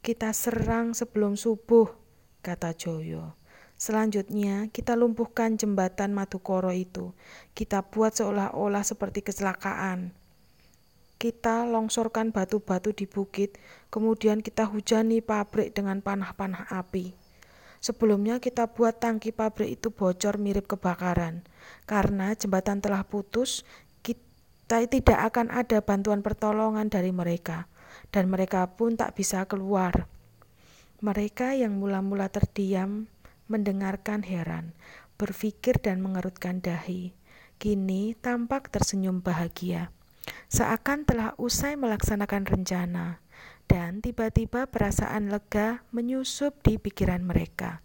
Kita 0.00 0.32
serang 0.32 0.96
sebelum 0.96 1.36
subuh, 1.36 1.92
kata 2.40 2.72
Joyo. 2.72 3.36
Selanjutnya, 3.80 4.68
kita 4.72 4.92
lumpuhkan 4.96 5.56
jembatan 5.56 6.12
Madukoro 6.12 6.72
itu. 6.72 7.16
Kita 7.56 7.84
buat 7.84 8.16
seolah-olah 8.16 8.84
seperti 8.84 9.24
kecelakaan 9.24 10.20
kita 11.20 11.68
longsorkan 11.68 12.32
batu-batu 12.32 12.96
di 12.96 13.04
bukit, 13.04 13.60
kemudian 13.92 14.40
kita 14.40 14.64
hujani 14.64 15.20
pabrik 15.20 15.76
dengan 15.76 16.00
panah-panah 16.00 16.72
api. 16.72 17.12
Sebelumnya 17.76 18.40
kita 18.40 18.72
buat 18.72 19.04
tangki 19.04 19.28
pabrik 19.28 19.68
itu 19.68 19.92
bocor 19.92 20.40
mirip 20.40 20.64
kebakaran. 20.64 21.44
Karena 21.84 22.32
jembatan 22.32 22.80
telah 22.80 23.04
putus, 23.04 23.68
tidak 24.86 25.18
akan 25.34 25.50
ada 25.50 25.82
bantuan 25.82 26.22
pertolongan 26.22 26.86
dari 26.86 27.10
mereka, 27.10 27.66
dan 28.14 28.30
mereka 28.30 28.70
pun 28.70 28.94
tak 28.94 29.18
bisa 29.18 29.42
keluar. 29.50 30.06
Mereka 31.02 31.58
yang 31.58 31.82
mula-mula 31.82 32.30
terdiam 32.30 33.10
mendengarkan 33.50 34.22
heran, 34.22 34.78
berpikir 35.18 35.82
dan 35.82 35.98
mengerutkan 35.98 36.62
dahi. 36.62 37.16
Kini 37.58 38.14
tampak 38.14 38.70
tersenyum 38.70 39.20
bahagia 39.20 39.90
seakan 40.50 41.06
telah 41.06 41.32
usai 41.38 41.78
melaksanakan 41.78 42.46
rencana, 42.46 43.22
dan 43.70 44.02
tiba-tiba 44.02 44.66
perasaan 44.66 45.30
lega 45.30 45.86
menyusup 45.94 46.58
di 46.66 46.76
pikiran 46.76 47.22
mereka. 47.22 47.82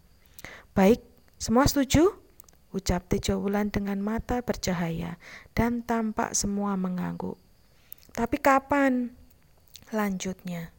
Baik, 0.74 1.06
semua 1.38 1.70
setuju? 1.70 2.25
Ucap 2.76 3.08
Tejo 3.08 3.40
Wulan 3.40 3.72
dengan 3.72 4.04
mata 4.04 4.44
bercahaya 4.44 5.16
dan 5.56 5.80
tampak 5.88 6.36
semua 6.36 6.76
mengangguk. 6.76 7.40
Tapi 8.12 8.36
kapan? 8.36 9.16
Lanjutnya. 9.96 10.76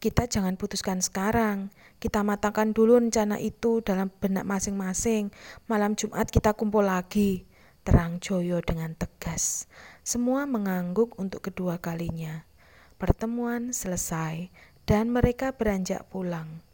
Kita 0.00 0.24
jangan 0.24 0.56
putuskan 0.56 1.04
sekarang. 1.04 1.68
Kita 2.00 2.24
matangkan 2.24 2.72
dulu 2.72 2.96
rencana 2.96 3.36
itu 3.36 3.84
dalam 3.84 4.08
benak 4.08 4.48
masing-masing. 4.48 5.28
Malam 5.68 5.92
Jumat 5.92 6.32
kita 6.32 6.56
kumpul 6.56 6.88
lagi. 6.88 7.44
Terang 7.84 8.16
Joyo 8.16 8.64
dengan 8.64 8.96
tegas. 8.96 9.68
Semua 10.00 10.48
mengangguk 10.48 11.20
untuk 11.20 11.44
kedua 11.44 11.76
kalinya. 11.76 12.48
Pertemuan 12.96 13.76
selesai 13.76 14.48
dan 14.88 15.12
mereka 15.12 15.52
beranjak 15.52 16.08
pulang. 16.08 16.64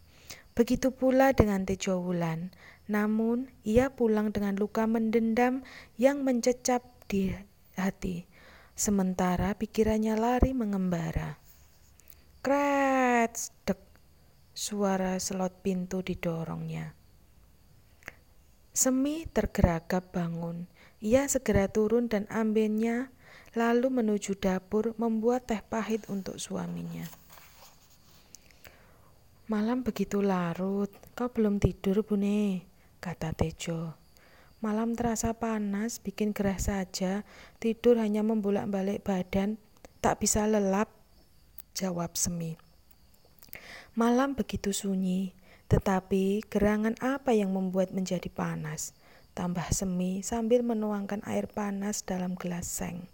Begitu 0.56 0.88
pula 0.88 1.36
dengan 1.36 1.68
Tejo 1.68 2.00
Wulan, 2.00 2.48
namun 2.86 3.50
ia 3.66 3.90
pulang 3.90 4.30
dengan 4.30 4.54
luka 4.54 4.86
mendendam 4.86 5.66
yang 5.98 6.22
mencecap 6.22 6.86
di 7.10 7.34
hati, 7.74 8.26
sementara 8.78 9.58
pikirannya 9.58 10.14
lari 10.14 10.54
mengembara. 10.54 11.38
Kret, 12.42 13.34
dek. 13.66 13.82
Suara 14.56 15.20
selot 15.20 15.60
pintu 15.60 16.00
didorongnya. 16.00 16.96
Semi 18.72 19.28
tergeragap 19.28 20.14
bangun. 20.14 20.64
Ia 21.04 21.28
segera 21.28 21.68
turun 21.68 22.08
dan 22.08 22.24
ambilnya 22.32 23.12
lalu 23.56 23.88
menuju 23.88 24.36
dapur 24.36 24.96
membuat 24.96 25.48
teh 25.48 25.60
pahit 25.60 26.08
untuk 26.12 26.40
suaminya. 26.40 27.04
Malam 29.48 29.80
begitu 29.86 30.20
larut, 30.20 30.90
kau 31.16 31.30
belum 31.32 31.56
tidur, 31.62 32.02
Bune, 32.02 32.75
kata 33.06 33.30
Tejo. 33.30 33.94
Malam 34.58 34.98
terasa 34.98 35.30
panas, 35.38 36.02
bikin 36.02 36.34
gerah 36.34 36.58
saja, 36.58 37.22
tidur 37.62 38.02
hanya 38.02 38.26
membolak-balik 38.26 39.06
badan, 39.06 39.62
tak 40.02 40.18
bisa 40.18 40.42
lelap, 40.50 40.90
jawab 41.78 42.18
Semi. 42.18 42.58
Malam 43.94 44.34
begitu 44.34 44.74
sunyi, 44.74 45.38
tetapi 45.70 46.42
gerangan 46.50 46.98
apa 46.98 47.30
yang 47.30 47.54
membuat 47.54 47.94
menjadi 47.94 48.26
panas? 48.26 48.98
Tambah 49.38 49.70
Semi 49.70 50.26
sambil 50.26 50.66
menuangkan 50.66 51.22
air 51.30 51.46
panas 51.46 52.02
dalam 52.02 52.34
gelas 52.34 52.66
seng 52.66 53.06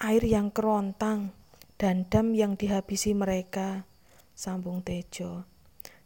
air 0.00 0.24
yang 0.24 0.48
kerontang, 0.48 1.36
dan 1.76 2.08
dam 2.08 2.32
yang 2.32 2.56
dihabisi 2.56 3.12
mereka, 3.12 3.84
sambung 4.32 4.80
Tejo. 4.80 5.44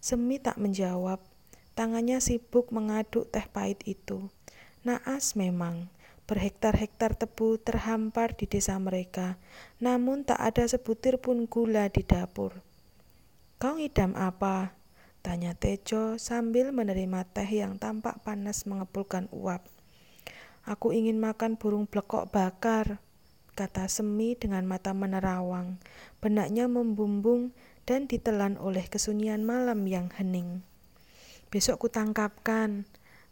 Semi 0.03 0.43
tak 0.43 0.59
menjawab, 0.59 1.23
tangannya 1.75 2.23
sibuk 2.23 2.71
mengaduk 2.71 3.31
teh 3.31 3.47
pahit 3.51 3.83
itu. 3.87 4.31
Naas 4.87 5.35
memang, 5.35 5.91
berhektar-hektar 6.25 7.19
tebu 7.19 7.61
terhampar 7.61 8.33
di 8.33 8.49
desa 8.49 8.79
mereka, 8.81 9.37
namun 9.79 10.25
tak 10.25 10.41
ada 10.41 10.65
sebutir 10.65 11.21
pun 11.21 11.45
gula 11.45 11.93
di 11.93 12.01
dapur. 12.01 12.65
Kau 13.61 13.77
ngidam 13.77 14.17
apa? 14.17 14.73
Tanya 15.25 15.57
Tejo 15.57 16.21
sambil 16.21 16.69
menerima 16.69 17.25
teh 17.33 17.49
yang 17.49 17.81
tampak 17.81 18.21
panas 18.21 18.69
mengepulkan 18.69 19.29
uap. 19.33 19.65
Aku 20.69 20.93
ingin 20.93 21.17
makan 21.17 21.57
burung 21.57 21.89
blekok 21.89 22.29
bakar, 22.29 23.01
kata 23.57 23.89
Semi 23.89 24.37
dengan 24.37 24.69
mata 24.69 24.93
menerawang. 24.93 25.81
Benaknya 26.21 26.69
membumbung 26.69 27.57
dan 27.89 28.05
ditelan 28.05 28.61
oleh 28.61 28.85
kesunyian 28.85 29.45
malam 29.45 29.89
yang 29.89 30.13
hening. 30.13 30.61
Besok 31.55 31.87
kutangkapkan, 31.87 32.83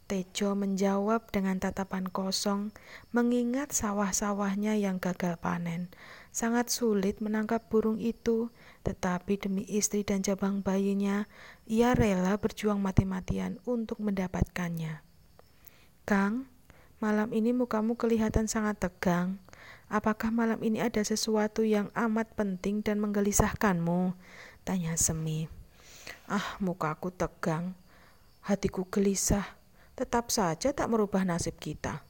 Tejo 0.06 0.54
menjawab 0.54 1.34
dengan 1.34 1.58
tatapan 1.58 2.06
kosong, 2.06 2.70
mengingat 3.10 3.74
sawah-sawahnya 3.74 4.78
yang 4.78 5.02
gagal 5.02 5.42
panen. 5.42 5.90
Sangat 6.30 6.70
sulit 6.70 7.18
menangkap 7.18 7.66
burung 7.66 7.98
itu, 7.98 8.54
tetapi 8.86 9.42
demi 9.42 9.66
istri 9.66 10.06
dan 10.06 10.22
jabang 10.22 10.62
bayinya, 10.62 11.26
ia 11.66 11.98
rela 11.98 12.38
berjuang 12.38 12.78
mati-matian 12.78 13.58
untuk 13.66 13.98
mendapatkannya. 13.98 15.02
Kang, 16.06 16.46
malam 17.02 17.34
ini 17.34 17.50
mukamu 17.50 17.98
kelihatan 17.98 18.46
sangat 18.46 18.78
tegang. 18.86 19.42
Apakah 19.90 20.30
malam 20.30 20.62
ini 20.62 20.78
ada 20.78 21.02
sesuatu 21.02 21.66
yang 21.66 21.90
amat 21.98 22.38
penting 22.38 22.86
dan 22.86 23.02
menggelisahkanmu? 23.02 24.14
Tanya 24.62 24.94
Semi. 24.94 25.50
Ah, 26.30 26.54
mukaku 26.62 27.10
tegang. 27.10 27.74
Hatiku 28.42 28.90
gelisah. 28.90 29.54
Tetap 29.94 30.34
saja 30.34 30.74
tak 30.74 30.90
merubah 30.90 31.22
nasib 31.22 31.62
kita. 31.62 32.02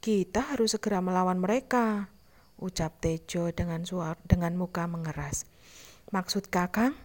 Kita 0.00 0.40
harus 0.40 0.72
segera 0.72 1.04
melawan 1.04 1.36
mereka. 1.36 2.08
Ucap 2.56 2.96
Tejo 3.04 3.52
dengan 3.52 3.84
suara 3.84 4.16
dengan 4.24 4.56
muka 4.56 4.88
mengeras. 4.88 5.44
Maksud 6.16 6.48
kakang? 6.48 6.96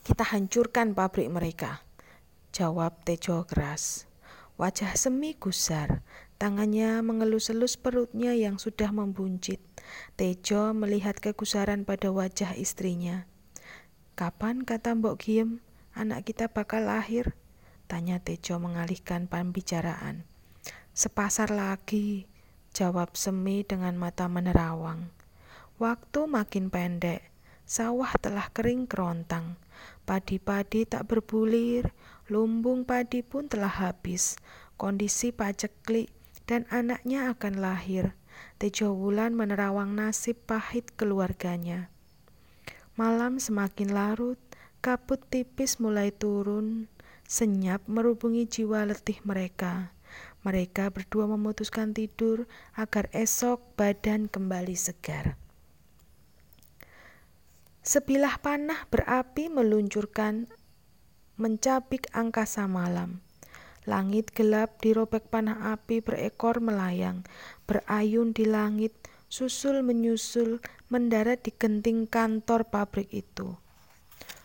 Kita 0.00 0.24
hancurkan 0.24 0.96
pabrik 0.96 1.28
mereka. 1.28 1.84
Jawab 2.56 3.04
Tejo 3.04 3.44
keras. 3.44 4.08
Wajah 4.56 4.96
Semi 4.96 5.36
gusar. 5.36 6.00
Tangannya 6.40 7.04
mengelus-elus 7.04 7.76
perutnya 7.76 8.32
yang 8.32 8.56
sudah 8.56 8.88
membuncit. 8.88 9.60
Tejo 10.16 10.72
melihat 10.72 11.20
kegusaran 11.20 11.84
pada 11.84 12.08
wajah 12.08 12.56
istrinya. 12.56 13.28
Kapan 14.16 14.64
kata 14.64 14.96
Mbok 14.96 15.20
Giem, 15.20 15.60
anak 15.92 16.24
kita 16.24 16.48
bakal 16.48 16.88
lahir? 16.88 17.36
Tanya 17.90 18.22
Tejo 18.22 18.62
mengalihkan 18.62 19.26
pembicaraan. 19.26 20.22
Sepasar 20.94 21.50
lagi, 21.50 22.30
jawab 22.70 23.18
Semi 23.18 23.66
dengan 23.66 23.98
mata 23.98 24.30
menerawang. 24.30 25.10
Waktu 25.82 26.30
makin 26.30 26.70
pendek, 26.70 27.18
sawah 27.66 28.14
telah 28.22 28.46
kering 28.54 28.86
kerontang. 28.86 29.58
Padi-padi 30.06 30.86
tak 30.86 31.10
berbulir, 31.10 31.90
lumbung 32.30 32.86
padi 32.86 33.26
pun 33.26 33.50
telah 33.50 33.82
habis. 33.82 34.38
Kondisi 34.78 35.34
paceklik 35.34 36.14
dan 36.46 36.70
anaknya 36.70 37.34
akan 37.34 37.58
lahir. 37.58 38.14
Tejo 38.62 38.94
Wulan 38.94 39.34
menerawang 39.34 39.98
nasib 39.98 40.38
pahit 40.46 40.94
keluarganya. 40.94 41.90
Malam 42.94 43.42
semakin 43.42 43.90
larut, 43.90 44.38
kabut 44.78 45.18
tipis 45.26 45.82
mulai 45.82 46.14
turun, 46.14 46.86
senyap 47.30 47.86
merubungi 47.86 48.50
jiwa 48.50 48.82
letih 48.90 49.22
mereka. 49.22 49.94
Mereka 50.42 50.90
berdua 50.90 51.30
memutuskan 51.30 51.94
tidur 51.94 52.50
agar 52.74 53.06
esok 53.14 53.62
badan 53.78 54.26
kembali 54.26 54.74
segar. 54.74 55.38
Sebilah 57.86 58.42
panah 58.42 58.82
berapi 58.90 59.46
meluncurkan 59.46 60.50
mencabik 61.38 62.10
angkasa 62.10 62.66
malam. 62.66 63.22
Langit 63.86 64.34
gelap 64.34 64.82
dirobek 64.82 65.30
panah 65.30 65.72
api 65.72 66.02
berekor 66.02 66.58
melayang, 66.58 67.24
berayun 67.64 68.34
di 68.36 68.44
langit, 68.44 68.92
susul 69.30 69.80
menyusul, 69.86 70.60
mendarat 70.92 71.46
di 71.46 71.54
genting 71.54 72.04
kantor 72.10 72.68
pabrik 72.68 73.08
itu. 73.14 73.56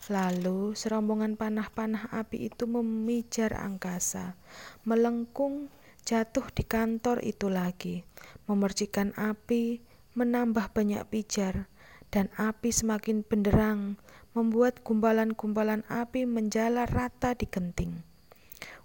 Lalu 0.05 0.77
serombongan 0.77 1.33
panah-panah 1.33 2.13
api 2.13 2.53
itu 2.53 2.69
memijar 2.69 3.57
angkasa, 3.57 4.37
melengkung 4.85 5.73
jatuh 6.05 6.45
di 6.53 6.61
kantor 6.61 7.25
itu 7.25 7.49
lagi, 7.49 8.05
memercikan 8.45 9.17
api, 9.17 9.81
menambah 10.13 10.69
banyak 10.77 11.01
pijar, 11.09 11.65
dan 12.13 12.29
api 12.37 12.69
semakin 12.69 13.25
benderang, 13.25 13.97
membuat 14.37 14.85
gumpalan-gumpalan 14.85 15.81
api 15.89 16.29
menjalar 16.29 16.85
rata 16.85 17.33
di 17.33 17.49
genting. 17.49 18.05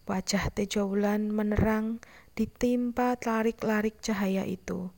Wajah 0.09 0.49
Tejo 0.57 0.89
Wulan 0.89 1.29
menerang 1.29 2.01
ditimpa 2.33 3.21
larik-larik 3.21 4.01
cahaya 4.01 4.49
itu. 4.49 4.89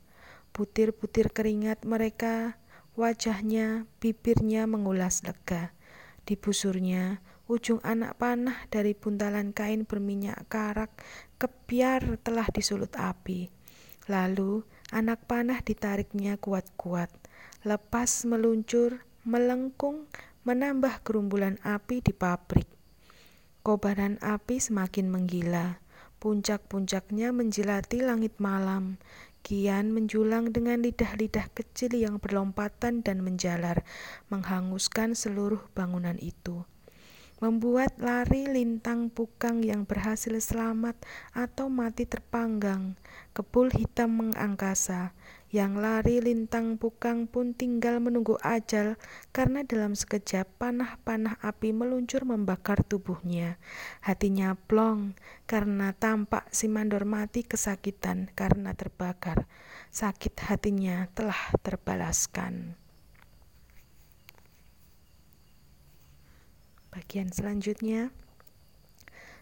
Butir-butir 0.54 1.34
keringat 1.34 1.82
mereka, 1.82 2.62
wajahnya, 2.94 3.90
bibirnya 3.98 4.70
mengulas 4.70 5.26
lega. 5.26 5.74
Di 6.22 6.38
busurnya, 6.38 7.18
ujung 7.50 7.82
anak 7.82 8.22
panah 8.22 8.70
dari 8.70 8.94
buntalan 8.94 9.50
kain 9.50 9.82
berminyak 9.82 10.46
karak 10.46 10.94
kebiar 11.42 12.22
telah 12.22 12.46
disulut 12.54 12.94
api. 12.94 13.50
Lalu, 14.06 14.62
anak 14.94 15.26
panah 15.26 15.58
ditariknya 15.62 16.38
kuat-kuat, 16.38 17.10
lepas 17.66 18.26
meluncur, 18.26 19.02
melengkung, 19.26 20.06
menambah 20.42 21.02
gerumbulan 21.06 21.58
api 21.62 22.02
di 22.02 22.10
pabrik. 22.14 22.66
Kobaran 23.62 24.18
api 24.18 24.58
semakin 24.58 25.06
menggila. 25.06 25.78
Puncak-puncaknya 26.18 27.34
menjelati 27.34 28.02
langit 28.02 28.38
malam. 28.38 28.98
Kian 29.42 29.90
menjulang 29.90 30.54
dengan 30.54 30.78
lidah-lidah 30.86 31.50
kecil 31.50 31.98
yang 31.98 32.22
berlompatan 32.22 33.02
dan 33.02 33.26
menjalar, 33.26 33.82
menghanguskan 34.30 35.18
seluruh 35.18 35.66
bangunan 35.74 36.14
itu. 36.22 36.62
Membuat 37.42 37.98
lari 37.98 38.46
lintang 38.46 39.10
pukang 39.10 39.66
yang 39.66 39.82
berhasil 39.82 40.30
selamat 40.38 40.94
atau 41.34 41.66
mati 41.66 42.06
terpanggang, 42.06 42.94
kebul 43.34 43.74
hitam 43.74 44.14
mengangkasa, 44.14 45.10
yang 45.52 45.76
lari 45.76 46.24
lintang 46.24 46.80
pukang 46.80 47.28
pun 47.28 47.52
tinggal 47.52 48.00
menunggu 48.00 48.40
ajal 48.40 48.96
karena 49.36 49.60
dalam 49.68 49.92
sekejap 49.92 50.48
panah-panah 50.56 51.36
api 51.44 51.76
meluncur 51.76 52.24
membakar 52.24 52.80
tubuhnya. 52.80 53.60
Hatinya 54.00 54.56
plong 54.56 55.12
karena 55.44 55.92
tampak 55.92 56.48
si 56.48 56.72
mandor 56.72 57.04
mati 57.04 57.44
kesakitan 57.44 58.32
karena 58.32 58.72
terbakar. 58.72 59.44
Sakit 59.92 60.40
hatinya 60.48 61.12
telah 61.12 61.52
terbalaskan. 61.60 62.80
Bagian 66.88 67.28
selanjutnya, 67.28 68.08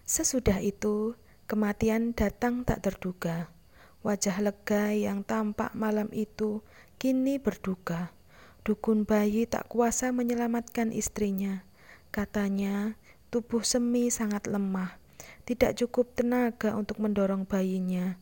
sesudah 0.03 0.59
itu 0.59 1.15
kematian 1.47 2.19
datang 2.19 2.67
tak 2.67 2.83
terduga. 2.83 3.60
Wajah 4.01 4.41
lega 4.41 4.97
yang 4.97 5.21
tampak 5.21 5.77
malam 5.77 6.09
itu 6.17 6.65
kini 6.97 7.37
berduka. 7.37 8.17
Dukun 8.65 9.05
bayi 9.05 9.45
tak 9.45 9.69
kuasa 9.69 10.09
menyelamatkan 10.13 10.93
istrinya. 10.93 11.65
Katanya, 12.09 12.97
tubuh 13.29 13.61
Semi 13.61 14.09
sangat 14.09 14.49
lemah, 14.49 14.97
tidak 15.45 15.77
cukup 15.77 16.13
tenaga 16.17 16.75
untuk 16.77 16.99
mendorong 17.01 17.45
bayinya. 17.45 18.17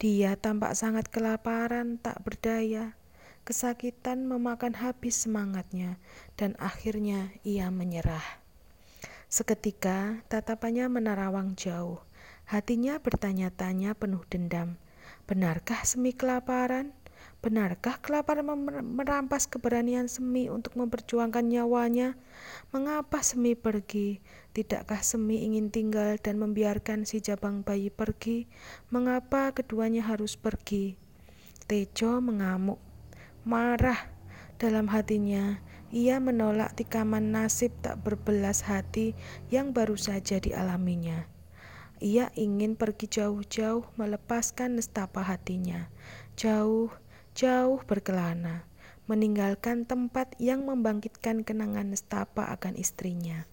Dia 0.00 0.36
tampak 0.40 0.72
sangat 0.72 1.12
kelaparan, 1.12 2.00
tak 2.00 2.24
berdaya. 2.24 2.96
Kesakitan 3.44 4.24
memakan 4.24 4.72
habis 4.76 5.24
semangatnya, 5.28 6.00
dan 6.40 6.56
akhirnya 6.56 7.32
ia 7.44 7.68
menyerah. 7.68 8.24
Seketika 9.30 10.24
tatapannya 10.32 10.88
menerawang 10.90 11.54
jauh. 11.54 12.00
Hatinya 12.48 12.98
bertanya-tanya 12.98 13.94
penuh 13.94 14.26
dendam. 14.26 14.80
Benarkah 15.30 15.86
Semi 15.86 16.10
kelaparan? 16.10 16.90
Benarkah 17.38 18.02
kelaparan 18.02 18.42
merampas 18.82 19.46
keberanian 19.46 20.10
Semi 20.10 20.50
untuk 20.50 20.74
memperjuangkan 20.74 21.46
nyawanya? 21.46 22.18
Mengapa 22.74 23.22
Semi 23.22 23.54
pergi? 23.54 24.18
Tidakkah 24.50 24.98
Semi 25.06 25.46
ingin 25.46 25.70
tinggal 25.70 26.18
dan 26.18 26.42
membiarkan 26.42 27.06
si 27.06 27.22
jabang 27.22 27.62
bayi 27.62 27.94
pergi? 27.94 28.50
Mengapa 28.90 29.54
keduanya 29.54 30.02
harus 30.02 30.34
pergi? 30.34 30.98
Tejo 31.70 32.18
mengamuk, 32.18 32.82
marah 33.46 34.10
dalam 34.58 34.90
hatinya. 34.90 35.62
Ia 35.94 36.18
menolak 36.18 36.74
tikaman 36.74 37.30
nasib 37.30 37.70
tak 37.86 38.02
berbelas 38.02 38.66
hati 38.66 39.14
yang 39.46 39.70
baru 39.70 39.94
saja 39.94 40.42
dialaminya. 40.42 41.30
Ia 42.00 42.32
ingin 42.32 42.80
pergi 42.80 43.20
jauh-jauh 43.20 43.84
melepaskan 44.00 44.80
nestapa 44.80 45.20
hatinya, 45.20 45.92
jauh, 46.32 46.88
jauh 47.36 47.76
berkelana, 47.84 48.64
meninggalkan 49.04 49.84
tempat 49.84 50.32
yang 50.40 50.64
membangkitkan 50.64 51.44
kenangan 51.44 51.92
nestapa 51.92 52.48
akan 52.56 52.80
istrinya. 52.80 53.44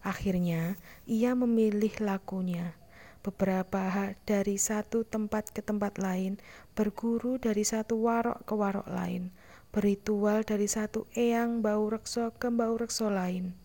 Akhirnya, 0.00 0.80
ia 1.04 1.36
memilih 1.36 1.92
lakunya. 2.00 2.72
Beberapa 3.20 4.12
dari 4.24 4.56
satu 4.56 5.04
tempat 5.04 5.52
ke 5.52 5.60
tempat 5.60 6.00
lain, 6.00 6.40
berguru 6.72 7.36
dari 7.36 7.68
satu 7.68 8.00
warok 8.00 8.48
ke 8.48 8.52
warok 8.56 8.88
lain, 8.88 9.28
beritual 9.76 10.40
dari 10.40 10.68
satu 10.72 11.04
eyang 11.12 11.60
bau 11.60 11.84
rekso 11.88 12.32
ke 12.36 12.48
bau 12.48 12.80
rekso 12.80 13.12
lain, 13.12 13.56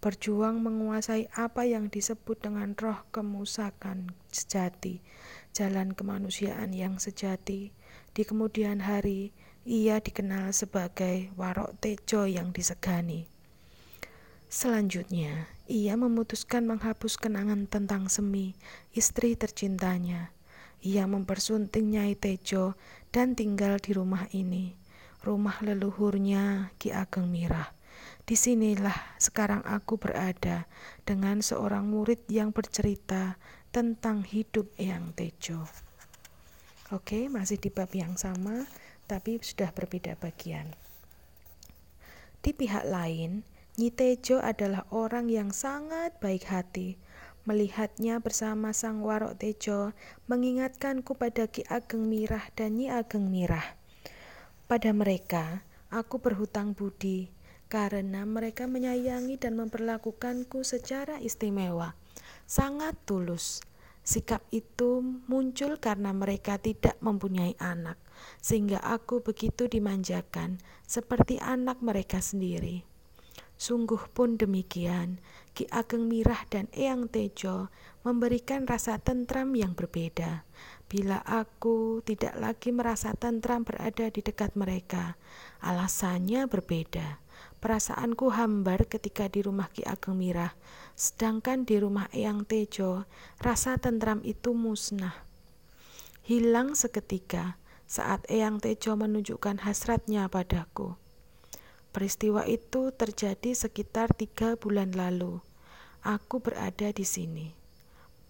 berjuang 0.00 0.60
menguasai 0.60 1.28
apa 1.34 1.64
yang 1.64 1.88
disebut 1.92 2.40
dengan 2.42 2.76
roh 2.76 3.02
kemusakan 3.12 4.12
sejati, 4.28 5.00
jalan 5.56 5.96
kemanusiaan 5.96 6.76
yang 6.76 7.00
sejati. 7.00 7.72
Di 8.16 8.22
kemudian 8.24 8.84
hari, 8.84 9.36
ia 9.66 10.00
dikenal 10.00 10.54
sebagai 10.56 11.32
Warok 11.36 11.76
Tejo 11.82 12.24
yang 12.24 12.54
disegani. 12.54 13.28
Selanjutnya, 14.46 15.50
ia 15.68 15.98
memutuskan 15.98 16.64
menghapus 16.64 17.18
kenangan 17.18 17.66
tentang 17.66 18.08
Semi, 18.08 18.56
istri 18.94 19.34
tercintanya. 19.34 20.32
Ia 20.80 21.04
mempersunting 21.10 21.92
Nyai 21.92 22.14
Tejo 22.14 22.78
dan 23.10 23.34
tinggal 23.34 23.82
di 23.82 23.90
rumah 23.96 24.30
ini 24.30 24.86
rumah 25.26 25.58
leluhurnya 25.58 26.70
Ki 26.78 26.94
Ageng 26.94 27.26
Mirah. 27.26 27.75
Di 28.26 28.34
sinilah 28.34 29.14
sekarang 29.22 29.62
aku 29.62 30.02
berada 30.02 30.66
dengan 31.06 31.38
seorang 31.38 31.86
murid 31.86 32.26
yang 32.26 32.50
bercerita 32.50 33.38
tentang 33.70 34.26
hidup 34.26 34.66
Eyang 34.74 35.14
Tejo. 35.14 35.62
Oke, 36.90 37.30
masih 37.30 37.62
di 37.62 37.70
bab 37.70 37.86
yang 37.94 38.18
sama, 38.18 38.66
tapi 39.06 39.38
sudah 39.38 39.70
berbeda 39.70 40.18
bagian. 40.18 40.74
Di 42.42 42.50
pihak 42.50 42.82
lain, 42.90 43.46
Nyi 43.78 43.94
Tejo 43.94 44.42
adalah 44.42 44.90
orang 44.90 45.30
yang 45.30 45.54
sangat 45.54 46.18
baik 46.18 46.50
hati. 46.50 46.98
Melihatnya 47.46 48.18
bersama 48.18 48.74
Sang 48.74 49.06
Warok 49.06 49.38
Tejo 49.38 49.94
mengingatkanku 50.26 51.14
pada 51.14 51.46
Ki 51.46 51.62
Ageng 51.70 52.10
Mirah 52.10 52.50
dan 52.58 52.74
Nyi 52.74 52.90
Ageng 52.90 53.30
Mirah. 53.30 53.78
Pada 54.66 54.90
mereka, 54.90 55.62
aku 55.94 56.18
berhutang 56.18 56.74
budi 56.74 57.35
karena 57.66 58.22
mereka 58.22 58.70
menyayangi 58.70 59.38
dan 59.38 59.58
memperlakukanku 59.58 60.62
secara 60.62 61.18
istimewa, 61.18 61.98
sangat 62.46 62.94
tulus. 63.06 63.62
Sikap 64.06 64.46
itu 64.54 65.02
muncul 65.26 65.82
karena 65.82 66.14
mereka 66.14 66.62
tidak 66.62 66.94
mempunyai 67.02 67.58
anak, 67.58 67.98
sehingga 68.38 68.78
aku 68.78 69.18
begitu 69.18 69.66
dimanjakan 69.66 70.62
seperti 70.86 71.42
anak 71.42 71.82
mereka 71.82 72.22
sendiri. 72.22 72.86
Sungguh 73.58 74.12
pun 74.14 74.38
demikian, 74.38 75.18
Ki 75.56 75.66
Ageng 75.74 76.06
Mirah 76.06 76.46
dan 76.46 76.70
Eyang 76.70 77.10
Tejo 77.10 77.72
memberikan 78.06 78.62
rasa 78.68 79.02
tentram 79.02 79.56
yang 79.58 79.74
berbeda 79.74 80.46
bila 80.86 81.18
aku 81.26 81.98
tidak 82.06 82.38
lagi 82.38 82.70
merasa 82.70 83.10
tentram 83.18 83.66
berada 83.66 84.06
di 84.06 84.22
dekat 84.22 84.54
mereka. 84.54 85.18
Alasannya 85.58 86.46
berbeda. 86.46 87.25
Perasaanku 87.66 88.30
hambar 88.30 88.86
ketika 88.86 89.26
di 89.26 89.42
rumah 89.42 89.66
Ki 89.74 89.82
Ageng 89.82 90.14
Mirah, 90.14 90.54
sedangkan 90.94 91.66
di 91.66 91.82
rumah 91.82 92.06
Eyang 92.14 92.46
Tejo, 92.46 93.10
rasa 93.42 93.74
tentram 93.74 94.22
itu 94.22 94.54
musnah. 94.54 95.26
Hilang 96.22 96.78
seketika 96.78 97.58
saat 97.90 98.22
Eyang 98.30 98.62
Tejo 98.62 98.94
menunjukkan 98.94 99.66
hasratnya 99.66 100.30
padaku. 100.30 100.94
Peristiwa 101.90 102.46
itu 102.46 102.94
terjadi 102.94 103.50
sekitar 103.58 104.14
tiga 104.14 104.54
bulan 104.54 104.94
lalu. 104.94 105.42
Aku 106.06 106.38
berada 106.38 106.94
di 106.94 107.02
sini. 107.02 107.50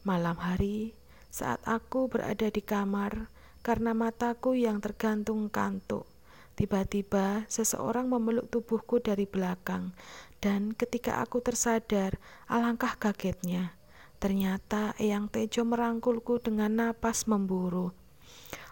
Malam 0.09 0.41
hari, 0.41 0.97
saat 1.29 1.61
aku 1.69 2.09
berada 2.09 2.49
di 2.49 2.65
kamar 2.65 3.29
karena 3.61 3.93
mataku 3.93 4.57
yang 4.57 4.81
tergantung 4.81 5.53
kantuk. 5.53 6.16
Tiba-tiba 6.57 7.45
seseorang 7.53 8.09
memeluk 8.09 8.49
tubuhku 8.49 8.97
dari 8.97 9.29
belakang, 9.29 9.93
dan 10.41 10.73
ketika 10.73 11.21
aku 11.21 11.45
tersadar, 11.45 12.17
alangkah 12.49 12.97
kagetnya. 12.97 13.77
Ternyata 14.17 14.97
Eyang 14.97 15.29
Tejo 15.29 15.69
merangkulku 15.69 16.41
dengan 16.41 16.73
napas 16.73 17.29
memburu. 17.29 17.93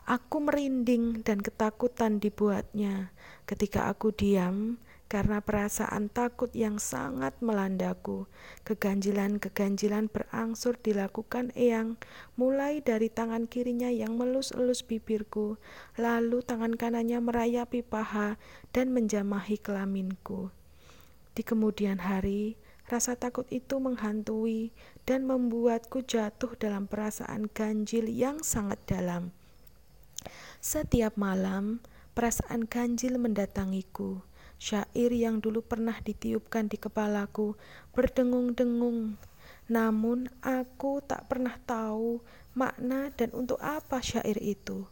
Aku 0.08 0.40
merinding 0.40 1.20
dan 1.24 1.44
ketakutan 1.44 2.20
dibuatnya. 2.20 3.12
Ketika 3.44 3.92
aku 3.92 4.12
diam, 4.16 4.80
karena 5.04 5.44
perasaan 5.44 6.08
takut 6.08 6.50
yang 6.56 6.80
sangat 6.80 7.36
melandaku. 7.44 8.26
Keganjilan-keganjilan 8.64 10.08
berangsur 10.10 10.80
dilakukan 10.80 11.52
Eyang, 11.54 12.00
mulai 12.34 12.80
dari 12.80 13.12
tangan 13.12 13.46
kirinya 13.46 13.92
yang 13.92 14.16
melus-elus 14.16 14.82
bibirku, 14.82 15.60
lalu 16.00 16.40
tangan 16.40 16.74
kanannya 16.74 17.20
merayapi 17.20 17.84
paha 17.84 18.40
dan 18.72 18.90
menjamahi 18.90 19.60
kelaminku. 19.60 20.48
Di 21.36 21.42
kemudian 21.44 22.00
hari, 22.02 22.56
rasa 22.88 23.16
takut 23.16 23.44
itu 23.52 23.76
menghantui 23.78 24.72
dan 25.04 25.28
membuatku 25.28 26.04
jatuh 26.04 26.56
dalam 26.56 26.88
perasaan 26.88 27.52
ganjil 27.52 28.08
yang 28.08 28.40
sangat 28.40 28.80
dalam. 28.88 29.30
Setiap 30.64 31.20
malam, 31.20 31.84
perasaan 32.16 32.64
ganjil 32.64 33.20
mendatangiku 33.20 34.24
Syair 34.58 35.12
yang 35.12 35.38
dulu 35.42 35.60
pernah 35.60 35.98
ditiupkan 36.00 36.70
di 36.70 36.80
kepalaku 36.80 37.58
berdengung-dengung. 37.92 39.18
Namun 39.68 40.28
aku 40.44 41.00
tak 41.04 41.28
pernah 41.28 41.56
tahu 41.64 42.20
makna 42.52 43.10
dan 43.12 43.32
untuk 43.32 43.58
apa 43.60 44.00
syair 44.04 44.36
itu. 44.40 44.86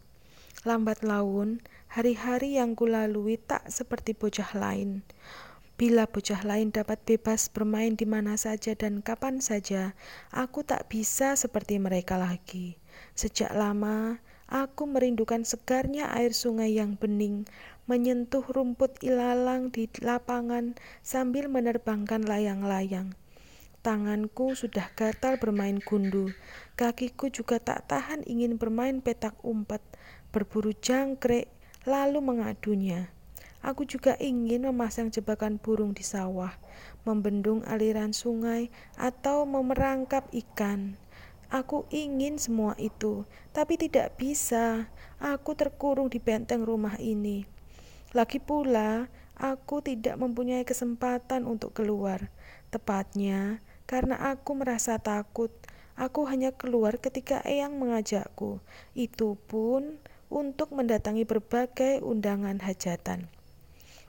Lambat 0.63 1.03
laun, 1.03 1.59
hari-hari 1.91 2.55
yang 2.55 2.73
kulalui 2.73 3.35
tak 3.35 3.67
seperti 3.67 4.15
bocah 4.15 4.55
lain. 4.55 5.03
Bila 5.73 6.05
bocah 6.05 6.45
lain 6.45 6.69
dapat 6.69 7.01
bebas 7.01 7.49
bermain 7.49 7.97
di 7.97 8.05
mana 8.05 8.37
saja 8.37 8.77
dan 8.77 9.01
kapan 9.01 9.41
saja, 9.41 9.97
aku 10.29 10.61
tak 10.61 10.87
bisa 10.87 11.33
seperti 11.33 11.81
mereka 11.81 12.15
lagi. 12.15 12.77
Sejak 13.17 13.51
lama, 13.57 14.21
aku 14.47 14.85
merindukan 14.85 15.41
segarnya 15.41 16.13
air 16.13 16.31
sungai 16.31 16.77
yang 16.77 16.93
bening, 16.93 17.49
menyentuh 17.83 18.43
rumput 18.47 18.99
ilalang 19.03 19.67
di 19.67 19.91
lapangan 19.99 20.79
sambil 21.03 21.51
menerbangkan 21.51 22.23
layang-layang. 22.23 23.11
Tanganku 23.83 24.55
sudah 24.55 24.87
gatal 24.95 25.35
bermain 25.35 25.83
gundu, 25.83 26.31
kakiku 26.79 27.27
juga 27.27 27.59
tak 27.59 27.91
tahan 27.91 28.23
ingin 28.23 28.55
bermain 28.55 29.03
petak 29.03 29.35
umpet, 29.43 29.83
berburu 30.31 30.71
jangkrik, 30.71 31.51
lalu 31.83 32.23
mengadunya. 32.23 33.11
Aku 33.59 33.83
juga 33.83 34.15
ingin 34.19 34.67
memasang 34.67 35.11
jebakan 35.11 35.59
burung 35.59 35.91
di 35.91 36.03
sawah, 36.03 36.55
membendung 37.03 37.63
aliran 37.67 38.15
sungai, 38.15 38.71
atau 38.95 39.43
memerangkap 39.43 40.31
ikan. 40.31 40.95
Aku 41.51 41.83
ingin 41.91 42.39
semua 42.39 42.75
itu, 42.79 43.27
tapi 43.51 43.75
tidak 43.75 44.15
bisa. 44.15 44.87
Aku 45.19 45.59
terkurung 45.59 46.07
di 46.07 46.23
benteng 46.23 46.63
rumah 46.63 46.95
ini. 46.99 47.52
Lagi 48.13 48.37
pula, 48.37 49.09
aku 49.33 49.81
tidak 49.81 50.21
mempunyai 50.21 50.61
kesempatan 50.61 51.49
untuk 51.49 51.73
keluar. 51.73 52.29
Tepatnya 52.69 53.57
karena 53.89 54.37
aku 54.37 54.53
merasa 54.53 55.01
takut. 55.01 55.49
Aku 55.97 56.29
hanya 56.29 56.53
keluar 56.53 57.01
ketika 57.01 57.41
Eyang 57.41 57.81
mengajakku. 57.81 58.61
Itu 58.93 59.41
pun 59.49 59.97
untuk 60.29 60.77
mendatangi 60.77 61.25
berbagai 61.25 62.05
undangan 62.05 62.61
hajatan. 62.61 63.33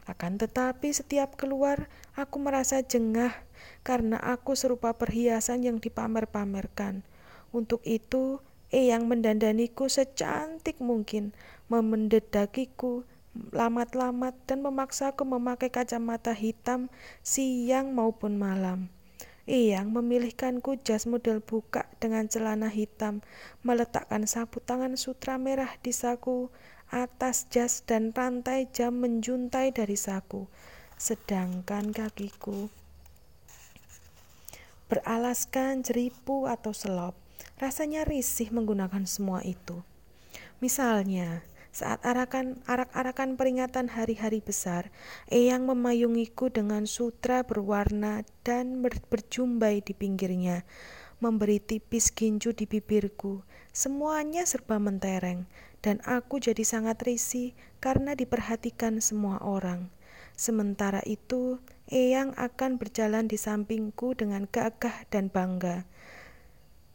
Akan 0.05 0.37
tetapi 0.37 0.93
setiap 0.93 1.41
keluar 1.41 1.89
aku 2.13 2.37
merasa 2.37 2.85
jengah 2.85 3.33
karena 3.89 4.21
aku 4.21 4.53
serupa 4.53 4.93
perhiasan 4.93 5.65
yang 5.65 5.81
dipamer-pamerkan. 5.81 7.09
Untuk 7.57 7.81
itu, 7.89 8.45
Eyang 8.69 9.09
mendandaniku 9.09 9.89
secantik 9.89 10.77
mungkin, 10.77 11.33
memendedakiku 11.73 13.09
lamat-lamat 13.55 14.35
dan 14.47 14.63
memaksaku 14.63 15.27
memakai 15.27 15.71
kacamata 15.71 16.33
hitam 16.35 16.91
siang 17.21 17.93
maupun 17.93 18.39
malam. 18.39 18.91
Eyang 19.45 19.93
memilihkanku 19.93 20.81
jas 20.81 21.05
model 21.05 21.45
buka 21.45 21.85
dengan 22.01 22.25
celana 22.33 22.73
hitam, 22.73 23.21
meletakkan 23.61 24.25
sapu 24.25 24.65
tangan 24.65 24.97
sutra 24.97 25.37
merah 25.37 25.69
di 25.85 25.93
saku, 25.93 26.49
atas 26.89 27.45
jas 27.53 27.85
dan 27.85 28.17
rantai 28.17 28.73
jam 28.73 28.97
menjuntai 29.05 29.77
dari 29.77 30.01
saku, 30.01 30.49
sedangkan 30.97 31.93
kakiku 31.93 32.73
beralaskan 34.95 35.83
jeripu 35.83 36.47
atau 36.47 36.71
selop. 36.71 37.17
Rasanya 37.59 38.07
risih 38.07 38.55
menggunakan 38.55 39.09
semua 39.09 39.41
itu. 39.43 39.83
Misalnya, 40.63 41.43
saat 41.75 42.07
arakan 42.07 42.63
arak-arakan 42.71 43.35
peringatan 43.35 43.91
hari-hari 43.91 44.39
besar, 44.39 44.95
Eyang 45.27 45.67
memayungiku 45.67 46.47
dengan 46.47 46.87
sutra 46.87 47.43
berwarna 47.43 48.23
dan 48.47 48.79
ber 48.79 48.95
berjumbai 49.11 49.83
di 49.83 49.91
pinggirnya, 49.91 50.63
memberi 51.19 51.59
tipis 51.59 52.15
ginju 52.15 52.55
di 52.55 52.71
bibirku. 52.71 53.43
Semuanya 53.75 54.47
serba 54.47 54.79
mentereng, 54.79 55.51
dan 55.83 55.99
aku 56.07 56.39
jadi 56.39 56.63
sangat 56.63 57.03
risih 57.03 57.59
karena 57.83 58.15
diperhatikan 58.15 59.03
semua 59.03 59.43
orang. 59.43 59.91
Sementara 60.39 61.03
itu, 61.03 61.59
Eyang 61.91 62.39
akan 62.39 62.79
berjalan 62.79 63.27
di 63.27 63.35
sampingku 63.35 64.15
dengan 64.15 64.47
gagah 64.47 65.11
dan 65.11 65.27
bangga. 65.27 65.91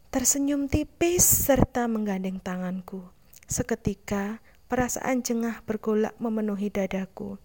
Tersenyum 0.10 0.72
tipis 0.72 1.28
serta 1.28 1.92
menggandeng 1.92 2.40
tanganku. 2.40 3.04
Seketika, 3.46 4.40
Perasaan 4.70 5.26
jengah 5.26 5.66
bergolak 5.66 6.14
memenuhi 6.22 6.70
dadaku. 6.70 7.42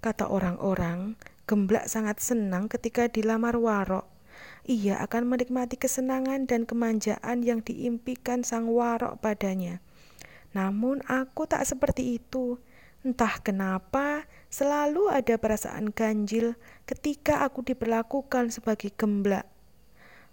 Kata 0.00 0.24
orang-orang, 0.24 1.20
Gemblak 1.44 1.84
sangat 1.90 2.22
senang 2.22 2.70
ketika 2.70 3.12
dilamar 3.12 3.60
Warok. 3.60 4.08
Ia 4.64 5.04
akan 5.04 5.28
menikmati 5.28 5.76
kesenangan 5.76 6.48
dan 6.48 6.64
kemanjaan 6.64 7.44
yang 7.44 7.60
diimpikan 7.60 8.40
sang 8.40 8.72
Warok 8.72 9.20
padanya. 9.20 9.84
Namun 10.56 11.04
aku 11.10 11.44
tak 11.44 11.68
seperti 11.68 12.22
itu. 12.22 12.56
Entah 13.04 13.36
kenapa, 13.44 14.24
selalu 14.46 15.12
ada 15.12 15.36
perasaan 15.36 15.92
ganjil 15.92 16.56
ketika 16.88 17.44
aku 17.44 17.66
diperlakukan 17.66 18.48
sebagai 18.48 18.96
gemblak. 18.96 19.44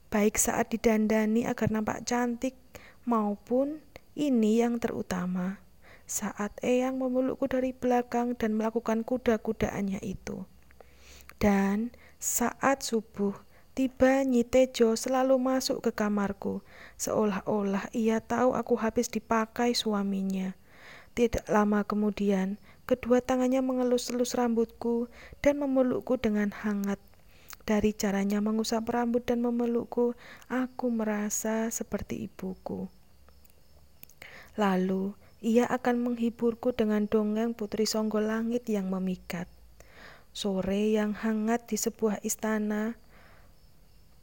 Baik 0.08 0.40
saat 0.40 0.72
didandani 0.72 1.44
agar 1.44 1.68
nampak 1.68 2.08
cantik 2.08 2.56
maupun 3.04 3.84
ini 4.16 4.64
yang 4.64 4.80
terutama 4.80 5.67
saat 6.08 6.56
Eyang 6.64 6.98
memelukku 6.98 7.52
dari 7.52 7.76
belakang 7.76 8.34
dan 8.40 8.56
melakukan 8.56 9.04
kuda-kudaannya 9.04 10.00
itu. 10.02 10.48
Dan 11.38 11.92
saat 12.18 12.82
subuh, 12.82 13.36
tiba 13.78 14.26
Nyi 14.26 14.42
Tejo 14.42 14.98
selalu 14.98 15.38
masuk 15.38 15.86
ke 15.86 15.92
kamarku, 15.94 16.66
seolah-olah 16.98 17.94
ia 17.94 18.18
tahu 18.24 18.58
aku 18.58 18.80
habis 18.80 19.12
dipakai 19.12 19.78
suaminya. 19.78 20.58
Tidak 21.14 21.46
lama 21.52 21.86
kemudian, 21.86 22.58
kedua 22.90 23.22
tangannya 23.22 23.62
mengelus-elus 23.62 24.34
rambutku 24.34 25.12
dan 25.44 25.62
memelukku 25.62 26.18
dengan 26.18 26.50
hangat. 26.50 26.98
Dari 27.68 27.92
caranya 27.92 28.40
mengusap 28.40 28.88
rambut 28.88 29.28
dan 29.28 29.44
memelukku, 29.44 30.16
aku 30.48 30.88
merasa 30.88 31.68
seperti 31.68 32.32
ibuku. 32.32 32.88
Lalu, 34.56 35.14
ia 35.38 35.70
akan 35.70 36.02
menghiburku 36.02 36.74
dengan 36.74 37.06
dongeng 37.06 37.54
Putri 37.54 37.86
Songgo 37.86 38.18
Langit 38.18 38.66
yang 38.66 38.90
memikat. 38.90 39.46
Sore 40.34 40.94
yang 40.94 41.14
hangat 41.14 41.70
di 41.70 41.78
sebuah 41.78 42.22
istana, 42.26 42.98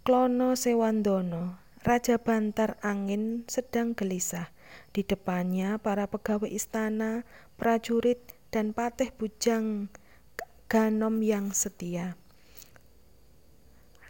Klono 0.02 0.58
Sewandono, 0.58 1.58
Raja 1.86 2.18
Bantar 2.18 2.78
Angin 2.82 3.46
sedang 3.46 3.94
gelisah. 3.94 4.50
Di 4.90 5.06
depannya 5.06 5.78
para 5.78 6.10
pegawai 6.10 6.50
istana, 6.50 7.22
prajurit, 7.58 8.18
dan 8.50 8.74
pateh 8.74 9.14
bujang 9.14 9.90
Ganom 10.66 11.22
yang 11.22 11.54
setia. 11.54 12.18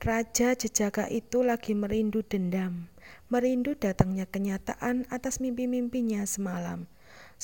Raja 0.01 0.57
Jejaka 0.57 1.09
itu 1.09 1.45
lagi 1.45 1.73
merindu 1.77 2.21
dendam, 2.25 2.89
merindu 3.29 3.77
datangnya 3.77 4.25
kenyataan 4.29 5.09
atas 5.09 5.41
mimpi-mimpinya 5.41 6.25
semalam 6.29 6.89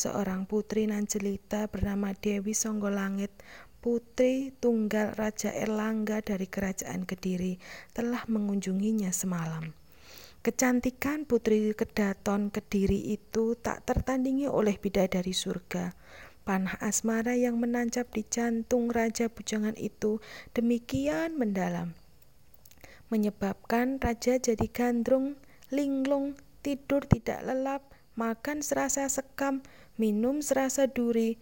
seorang 0.00 0.48
putri 0.48 0.88
nan 0.88 1.04
jelita 1.04 1.68
bernama 1.68 2.16
Dewi 2.16 2.56
Songgolangit, 2.56 3.28
putri 3.84 4.56
tunggal 4.56 5.12
Raja 5.12 5.52
Erlangga 5.52 6.24
dari 6.24 6.48
Kerajaan 6.48 7.04
Kediri, 7.04 7.60
telah 7.92 8.24
mengunjunginya 8.24 9.12
semalam. 9.12 9.76
Kecantikan 10.40 11.28
putri 11.28 11.76
Kedaton 11.76 12.48
Kediri 12.48 13.12
itu 13.12 13.60
tak 13.60 13.84
tertandingi 13.84 14.48
oleh 14.48 14.80
bidadari 14.80 15.36
surga. 15.36 15.92
Panah 16.48 16.80
asmara 16.80 17.36
yang 17.36 17.60
menancap 17.60 18.08
di 18.16 18.24
jantung 18.24 18.88
Raja 18.88 19.28
Bujangan 19.28 19.76
itu 19.76 20.24
demikian 20.56 21.36
mendalam. 21.36 21.92
Menyebabkan 23.12 24.00
Raja 24.00 24.40
jadi 24.40 24.64
gandrung, 24.72 25.36
linglung, 25.68 26.40
tidur 26.64 27.04
tidak 27.04 27.44
lelap, 27.44 27.84
makan 28.16 28.64
serasa 28.64 29.08
sekam, 29.12 29.60
minum 30.00 30.40
serasa 30.40 30.88
duri, 30.88 31.36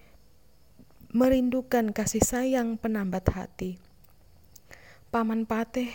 merindukan 1.14 1.94
kasih 1.94 2.26
sayang 2.26 2.74
penambat 2.74 3.30
hati. 3.30 3.78
Paman 5.14 5.46
Pateh, 5.46 5.86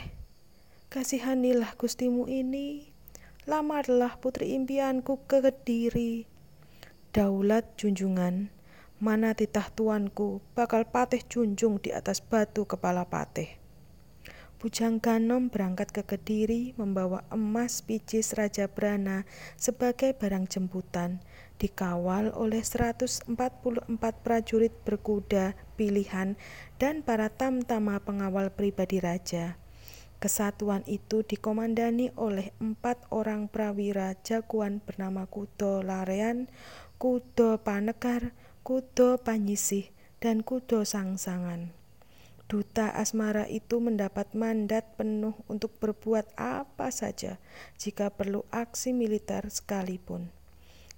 kasihanilah 0.88 1.76
gustimu 1.76 2.32
ini, 2.32 2.88
lamarlah 3.44 4.16
putri 4.16 4.56
impianku 4.56 5.28
ke 5.28 5.44
Kediri. 5.44 6.24
Daulat 7.12 7.76
junjungan, 7.76 8.48
mana 9.04 9.36
titah 9.36 9.68
tuanku 9.68 10.40
bakal 10.56 10.88
pateh 10.88 11.20
junjung 11.28 11.84
di 11.84 11.92
atas 11.92 12.24
batu 12.24 12.64
kepala 12.64 13.04
pateh. 13.04 13.63
Bujang 14.64 15.04
Ganom 15.04 15.52
berangkat 15.52 15.92
ke 15.92 16.08
Kediri 16.08 16.72
membawa 16.80 17.28
emas 17.28 17.84
picis 17.84 18.32
Raja 18.32 18.72
Brana 18.72 19.28
sebagai 19.60 20.16
barang 20.16 20.48
jemputan 20.48 21.20
dikawal 21.60 22.32
oleh 22.32 22.64
144 22.64 23.28
prajurit 24.24 24.72
berkuda 24.88 25.52
pilihan 25.76 26.40
dan 26.80 27.04
para 27.04 27.28
tamtama 27.28 28.00
pengawal 28.00 28.56
pribadi 28.56 29.04
raja. 29.04 29.60
Kesatuan 30.24 30.88
itu 30.88 31.28
dikomandani 31.28 32.16
oleh 32.16 32.56
empat 32.64 33.12
orang 33.12 33.52
prawira 33.52 34.16
jagoan 34.24 34.80
bernama 34.80 35.28
Kudo 35.28 35.84
Larean, 35.84 36.48
Kudo 36.96 37.60
Panekar, 37.60 38.32
Kudo 38.64 39.20
Panyisih, 39.20 39.92
dan 40.24 40.40
Kudo 40.40 40.88
Sangsangan. 40.88 41.83
Duta 42.54 42.94
asmara 42.94 43.50
itu 43.50 43.82
mendapat 43.82 44.38
mandat 44.38 44.94
penuh 44.94 45.34
untuk 45.50 45.74
berbuat 45.82 46.38
apa 46.38 46.94
saja 46.94 47.42
jika 47.82 48.14
perlu 48.14 48.46
aksi 48.54 48.94
militer 48.94 49.50
sekalipun 49.50 50.30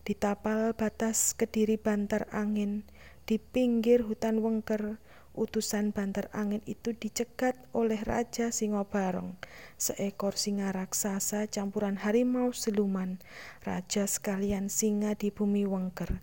di 0.06 0.14
tapal 0.14 0.78
batas 0.78 1.34
Kediri 1.34 1.82
Bantar 1.82 2.30
Angin, 2.30 2.86
di 3.26 3.42
pinggir 3.42 4.06
hutan 4.06 4.38
Wengker, 4.38 5.02
utusan 5.34 5.90
Bantar 5.90 6.30
Angin 6.30 6.62
itu 6.70 6.94
dicegat 6.94 7.58
oleh 7.74 7.98
Raja 8.06 8.54
Singobarong, 8.54 9.34
seekor 9.82 10.38
singa 10.38 10.70
raksasa 10.70 11.50
campuran 11.50 11.98
harimau 11.98 12.54
siluman, 12.54 13.18
raja 13.66 14.06
sekalian 14.06 14.70
singa 14.70 15.18
di 15.18 15.34
bumi 15.34 15.66
Wengker. 15.66 16.22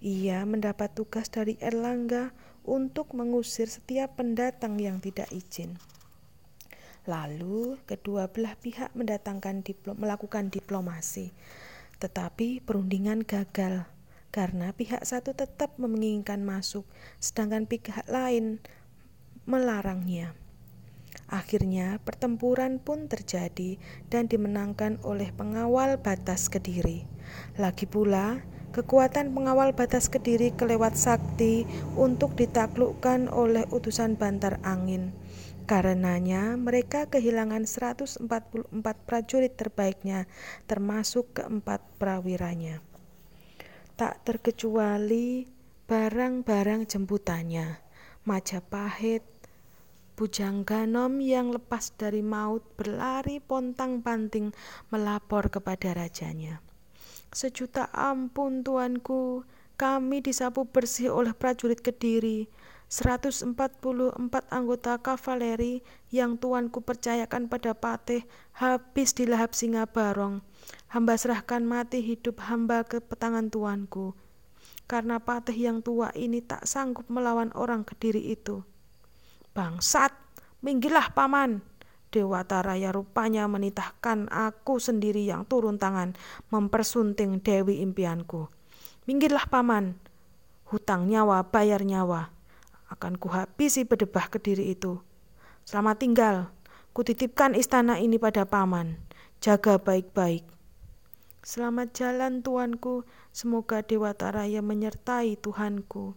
Ia 0.00 0.48
mendapat 0.48 0.96
tugas 0.96 1.28
dari 1.28 1.60
Erlangga 1.60 2.32
untuk 2.68 3.16
mengusir 3.16 3.72
setiap 3.72 4.20
pendatang 4.20 4.76
yang 4.76 5.00
tidak 5.00 5.32
izin. 5.32 5.80
Lalu, 7.08 7.80
kedua 7.88 8.28
belah 8.28 8.52
pihak 8.60 8.92
mendatangkan 8.92 9.64
diplo 9.64 9.96
melakukan 9.96 10.52
diplomasi. 10.52 11.32
Tetapi 11.96 12.60
perundingan 12.60 13.24
gagal 13.24 13.88
karena 14.28 14.76
pihak 14.76 15.00
satu 15.08 15.32
tetap 15.32 15.80
menginginkan 15.80 16.44
masuk, 16.44 16.84
sedangkan 17.16 17.64
pihak 17.64 18.04
lain 18.12 18.60
melarangnya. 19.48 20.36
Akhirnya 21.28 22.00
pertempuran 22.04 22.80
pun 22.80 23.08
terjadi 23.08 23.80
dan 24.12 24.28
dimenangkan 24.28 25.00
oleh 25.00 25.32
pengawal 25.32 25.96
batas 26.00 26.52
Kediri. 26.52 27.08
Lagi 27.56 27.88
pula, 27.88 28.44
kekuatan 28.72 29.32
pengawal 29.32 29.72
batas 29.72 30.12
Kediri 30.12 30.52
kelewat 30.52 30.94
sakti 30.94 31.64
untuk 31.96 32.36
ditaklukkan 32.36 33.32
oleh 33.32 33.64
utusan 33.72 34.14
Bantar 34.20 34.60
Angin. 34.64 35.12
Karenanya 35.68 36.56
mereka 36.56 37.12
kehilangan 37.12 37.68
144 37.68 38.24
prajurit 39.04 39.52
terbaiknya 39.52 40.24
termasuk 40.64 41.36
keempat 41.36 41.84
prawiranya. 42.00 42.80
Tak 44.00 44.24
terkecuali 44.24 45.44
barang-barang 45.84 46.88
jemputannya, 46.88 47.84
Majapahit, 48.24 49.24
Bujangganom 50.18 51.22
yang 51.22 51.54
lepas 51.54 51.94
dari 51.94 52.26
maut 52.26 52.64
berlari 52.74 53.38
pontang-panting 53.38 54.50
melapor 54.90 55.46
kepada 55.46 55.94
rajanya. 55.94 56.67
Sejuta 57.28 57.92
ampun 57.92 58.64
tuanku, 58.64 59.44
kami 59.76 60.24
disapu 60.24 60.64
bersih 60.64 61.12
oleh 61.12 61.36
prajurit 61.36 61.78
Kediri. 61.84 62.48
144 62.88 63.52
anggota 64.48 64.96
kavaleri 64.96 65.84
yang 66.08 66.40
tuanku 66.40 66.80
percayakan 66.80 67.44
pada 67.52 67.76
Patih 67.76 68.24
habis 68.56 69.12
dilahap 69.12 69.52
singa 69.52 69.84
barong. 69.84 70.40
Hamba 70.88 71.20
serahkan 71.20 71.68
mati 71.68 72.00
hidup 72.00 72.40
hamba 72.48 72.88
ke 72.88 73.04
petangan 73.04 73.52
tuanku. 73.52 74.16
Karena 74.88 75.20
Patih 75.20 75.52
yang 75.52 75.84
tua 75.84 76.08
ini 76.16 76.40
tak 76.40 76.64
sanggup 76.64 77.04
melawan 77.12 77.52
orang 77.52 77.84
Kediri 77.84 78.32
itu. 78.32 78.64
Bangsat, 79.52 80.16
minggirlah 80.64 81.12
paman. 81.12 81.60
Dewata 82.08 82.64
Raya 82.64 82.88
rupanya 82.88 83.44
menitahkan 83.44 84.32
aku 84.32 84.80
sendiri 84.80 85.28
yang 85.28 85.44
turun 85.44 85.76
tangan 85.76 86.16
mempersunting 86.48 87.44
Dewi 87.44 87.84
impianku. 87.84 88.48
Minggirlah 89.04 89.44
paman, 89.44 89.96
hutang 90.72 91.08
nyawa 91.08 91.44
bayar 91.48 91.84
nyawa. 91.84 92.32
Akan 92.88 93.20
kuhabisi 93.20 93.84
bedebah 93.84 94.32
kediri 94.32 94.72
itu. 94.72 95.04
Selamat 95.68 96.00
tinggal, 96.00 96.36
kutitipkan 96.96 97.52
istana 97.52 98.00
ini 98.00 98.16
pada 98.16 98.48
paman. 98.48 98.96
Jaga 99.44 99.76
baik-baik. 99.76 100.48
Selamat 101.44 101.92
jalan 101.92 102.40
tuanku, 102.40 103.04
semoga 103.36 103.84
Dewata 103.84 104.32
Raya 104.32 104.64
menyertai 104.64 105.36
Tuhanku. 105.36 106.16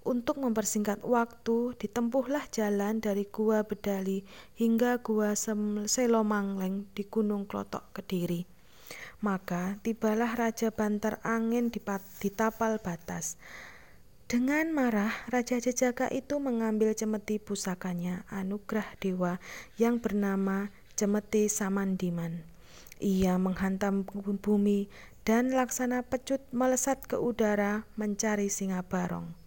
Untuk 0.00 0.40
mempersingkat 0.40 1.04
waktu, 1.04 1.76
ditempuhlah 1.76 2.48
jalan 2.48 3.04
dari 3.04 3.28
Gua 3.28 3.60
Bedali 3.68 4.24
hingga 4.56 4.96
Gua 5.04 5.36
Selomangleng 5.36 6.88
di 6.96 7.04
Gunung 7.04 7.44
Klotok 7.44 7.92
Kediri. 7.92 8.48
Maka 9.20 9.76
tibalah 9.84 10.32
Raja 10.32 10.72
Bantar 10.72 11.20
Angin 11.20 11.68
di, 11.68 11.84
di 12.16 12.30
tapal 12.32 12.80
batas. 12.80 13.36
Dengan 14.24 14.72
marah, 14.72 15.12
Raja 15.28 15.60
Jejaka 15.60 16.08
itu 16.08 16.40
mengambil 16.40 16.96
cemeti 16.96 17.36
pusakanya, 17.36 18.24
anugerah 18.32 18.86
dewa 19.02 19.36
yang 19.76 20.00
bernama 20.00 20.72
Cemeti 20.96 21.50
Samandiman. 21.52 22.40
Ia 23.02 23.36
menghantam 23.36 24.06
bumi 24.40 24.88
dan 25.28 25.52
laksana 25.52 26.06
pecut 26.06 26.40
melesat 26.54 27.04
ke 27.04 27.20
udara 27.20 27.84
mencari 28.00 28.48
singa 28.48 28.80
barong. 28.86 29.39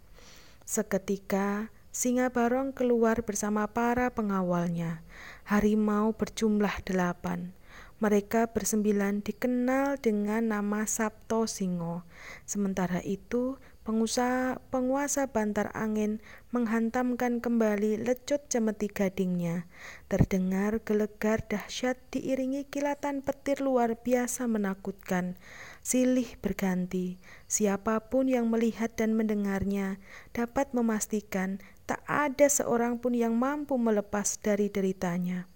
Seketika, 0.64 1.76
singa 1.92 2.32
barong 2.32 2.72
keluar 2.72 3.20
bersama 3.28 3.68
para 3.68 4.08
pengawalnya. 4.16 5.04
Harimau 5.44 6.16
berjumlah 6.16 6.88
delapan. 6.88 7.52
Mereka 8.00 8.52
bersembilan 8.52 9.24
dikenal 9.24 10.00
dengan 10.00 10.52
nama 10.56 10.88
Sabto 10.88 11.48
Singo. 11.48 12.04
Sementara 12.48 13.04
itu, 13.04 13.60
pengusaha, 13.84 14.60
penguasa 14.72 15.28
bantar 15.32 15.72
angin 15.76 16.24
menghantamkan 16.56 17.44
kembali 17.44 18.00
lecut 18.00 18.48
cemeti 18.48 18.88
gadingnya. 18.88 19.68
Terdengar 20.08 20.80
gelegar 20.84 21.44
dahsyat 21.48 22.00
diiringi 22.12 22.68
kilatan 22.68 23.20
petir 23.20 23.60
luar 23.60 24.00
biasa 24.00 24.48
menakutkan 24.48 25.36
silih 25.84 26.26
berganti. 26.40 27.20
Siapa 27.46 28.10
pun 28.10 28.32
yang 28.32 28.50
melihat 28.50 28.96
dan 28.96 29.14
mendengarnya 29.14 30.00
dapat 30.32 30.72
memastikan 30.72 31.60
tak 31.84 32.02
ada 32.08 32.48
seorang 32.48 32.98
pun 32.98 33.12
yang 33.14 33.36
mampu 33.36 33.76
melepas 33.76 34.40
dari 34.40 34.72
deritanya. 34.72 35.52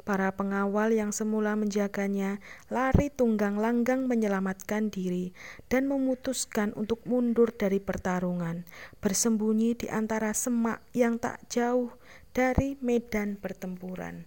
Para 0.00 0.32
pengawal 0.32 0.96
yang 0.96 1.12
semula 1.12 1.56
menjaganya 1.56 2.40
lari 2.72 3.12
tunggang 3.12 3.60
langgang 3.60 4.08
menyelamatkan 4.08 4.88
diri 4.88 5.36
dan 5.68 5.88
memutuskan 5.88 6.72
untuk 6.72 7.04
mundur 7.04 7.52
dari 7.52 7.84
pertarungan, 7.84 8.64
bersembunyi 9.04 9.76
di 9.76 9.86
antara 9.92 10.32
semak 10.32 10.80
yang 10.96 11.20
tak 11.20 11.44
jauh 11.52 11.92
dari 12.32 12.80
medan 12.80 13.36
pertempuran. 13.36 14.24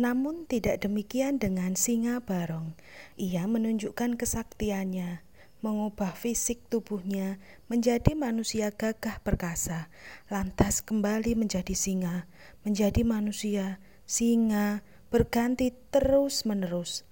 Namun 0.00 0.48
tidak 0.48 0.80
demikian 0.80 1.36
dengan 1.36 1.76
singa 1.76 2.24
barong. 2.24 2.72
Ia 3.20 3.44
menunjukkan 3.44 4.16
kesaktiannya, 4.16 5.20
mengubah 5.60 6.16
fisik 6.16 6.64
tubuhnya 6.72 7.36
menjadi 7.68 8.16
manusia 8.16 8.72
gagah 8.72 9.20
perkasa, 9.20 9.92
lantas 10.32 10.80
kembali 10.80 11.36
menjadi 11.36 11.76
singa, 11.76 12.24
menjadi 12.64 13.04
manusia, 13.04 13.76
singa, 14.08 14.80
berganti 15.12 15.76
terus-menerus. 15.92 17.04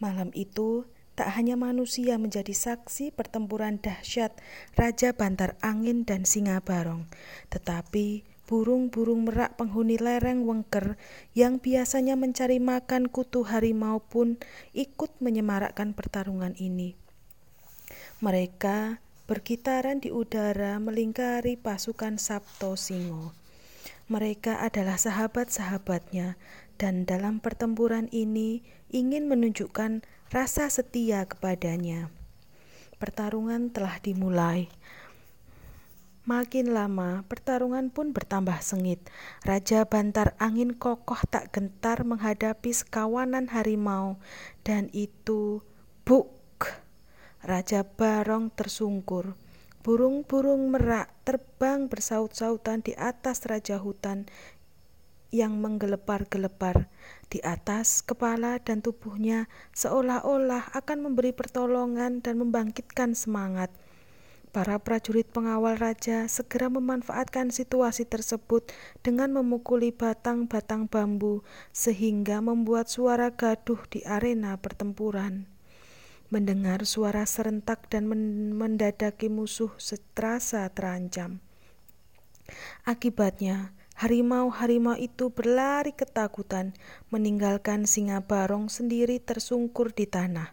Malam 0.00 0.32
itu, 0.32 0.88
tak 1.12 1.36
hanya 1.36 1.60
manusia 1.60 2.16
menjadi 2.16 2.56
saksi 2.56 3.12
pertempuran 3.12 3.76
dahsyat 3.76 4.32
Raja 4.72 5.12
Bantar 5.12 5.60
Angin 5.60 6.08
dan 6.08 6.24
Singa 6.24 6.64
Barong, 6.64 7.12
tetapi 7.52 8.24
burung-burung 8.52 9.24
merak 9.24 9.56
penghuni 9.56 9.96
lereng 9.96 10.44
wengker 10.44 11.00
yang 11.32 11.56
biasanya 11.56 12.20
mencari 12.20 12.60
makan 12.60 13.08
kutu 13.08 13.48
harimau 13.48 14.04
pun 14.04 14.36
ikut 14.76 15.08
menyemarakkan 15.24 15.96
pertarungan 15.96 16.52
ini. 16.60 16.92
Mereka 18.20 19.00
berkitaran 19.24 20.04
di 20.04 20.12
udara 20.12 20.76
melingkari 20.76 21.56
pasukan 21.56 22.20
Sabto 22.20 22.76
Singo. 22.76 23.32
Mereka 24.12 24.60
adalah 24.60 25.00
sahabat-sahabatnya 25.00 26.36
dan 26.76 27.08
dalam 27.08 27.40
pertempuran 27.40 28.12
ini 28.12 28.60
ingin 28.92 29.32
menunjukkan 29.32 30.04
rasa 30.28 30.68
setia 30.68 31.24
kepadanya. 31.24 32.12
Pertarungan 33.00 33.72
telah 33.72 33.96
dimulai. 34.04 34.68
Makin 36.22 36.70
lama, 36.70 37.26
pertarungan 37.26 37.90
pun 37.90 38.14
bertambah 38.14 38.62
sengit. 38.62 39.02
Raja 39.42 39.82
Bantar 39.90 40.38
Angin 40.38 40.70
kokoh 40.70 41.18
tak 41.26 41.50
gentar 41.50 42.06
menghadapi 42.06 42.70
sekawanan 42.70 43.50
harimau, 43.50 44.22
dan 44.62 44.86
itu 44.94 45.66
buk. 46.06 46.30
Raja 47.42 47.82
Barong 47.82 48.54
tersungkur. 48.54 49.34
Burung-burung 49.82 50.70
merak 50.70 51.10
terbang 51.26 51.90
bersaut-sautan 51.90 52.86
di 52.86 52.94
atas 52.94 53.42
raja 53.50 53.82
hutan 53.82 54.30
yang 55.34 55.58
menggelepar-gelepar 55.58 56.86
di 57.34 57.42
atas 57.42 57.98
kepala 57.98 58.62
dan 58.62 58.78
tubuhnya 58.78 59.50
seolah-olah 59.74 60.70
akan 60.70 61.10
memberi 61.10 61.34
pertolongan 61.34 62.22
dan 62.22 62.38
membangkitkan 62.38 63.18
semangat. 63.18 63.74
Para 64.52 64.76
prajurit 64.76 65.24
pengawal 65.24 65.80
raja 65.80 66.28
segera 66.28 66.68
memanfaatkan 66.68 67.48
situasi 67.48 68.04
tersebut 68.04 68.68
dengan 69.00 69.32
memukuli 69.32 69.96
batang-batang 69.96 70.92
bambu 70.92 71.40
sehingga 71.72 72.44
membuat 72.44 72.92
suara 72.92 73.32
gaduh 73.32 73.80
di 73.88 74.04
arena 74.04 74.60
pertempuran. 74.60 75.48
Mendengar 76.28 76.84
suara 76.84 77.24
serentak 77.24 77.88
dan 77.88 78.04
mendadaki 78.52 79.32
musuh 79.32 79.72
seterasa 79.80 80.68
terancam. 80.68 81.40
Akibatnya, 82.84 83.72
harimau-harimau 83.96 85.00
itu 85.00 85.32
berlari 85.32 85.96
ketakutan, 85.96 86.76
meninggalkan 87.08 87.88
singa 87.88 88.20
barong 88.20 88.68
sendiri 88.68 89.16
tersungkur 89.16 89.96
di 89.96 90.04
tanah. 90.04 90.52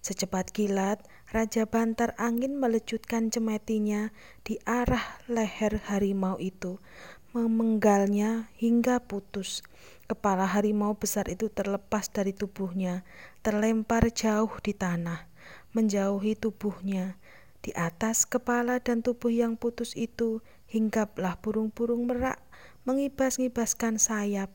Secepat 0.00 0.48
kilat, 0.48 1.04
Raja 1.30 1.62
Bantar 1.62 2.18
Angin 2.18 2.58
melecutkan 2.58 3.30
cemetinya 3.30 4.10
di 4.42 4.58
arah 4.66 5.22
leher 5.30 5.78
harimau 5.86 6.42
itu, 6.42 6.82
memenggalnya 7.30 8.50
hingga 8.58 8.98
putus. 8.98 9.62
Kepala 10.10 10.42
harimau 10.42 10.98
besar 10.98 11.30
itu 11.30 11.46
terlepas 11.46 12.10
dari 12.10 12.34
tubuhnya, 12.34 13.06
terlempar 13.46 14.10
jauh 14.10 14.50
di 14.58 14.74
tanah, 14.74 15.30
menjauhi 15.70 16.34
tubuhnya, 16.34 17.14
Di 17.60 17.76
atas 17.76 18.24
kepala 18.24 18.80
dan 18.80 19.04
tubuh 19.04 19.28
yang 19.28 19.52
putus 19.52 19.92
itu 19.92 20.40
hinggaplah 20.64 21.36
burung-burung 21.44 22.08
merak 22.08 22.40
mengibas-ngibaskan 22.88 24.00
sayap. 24.00 24.48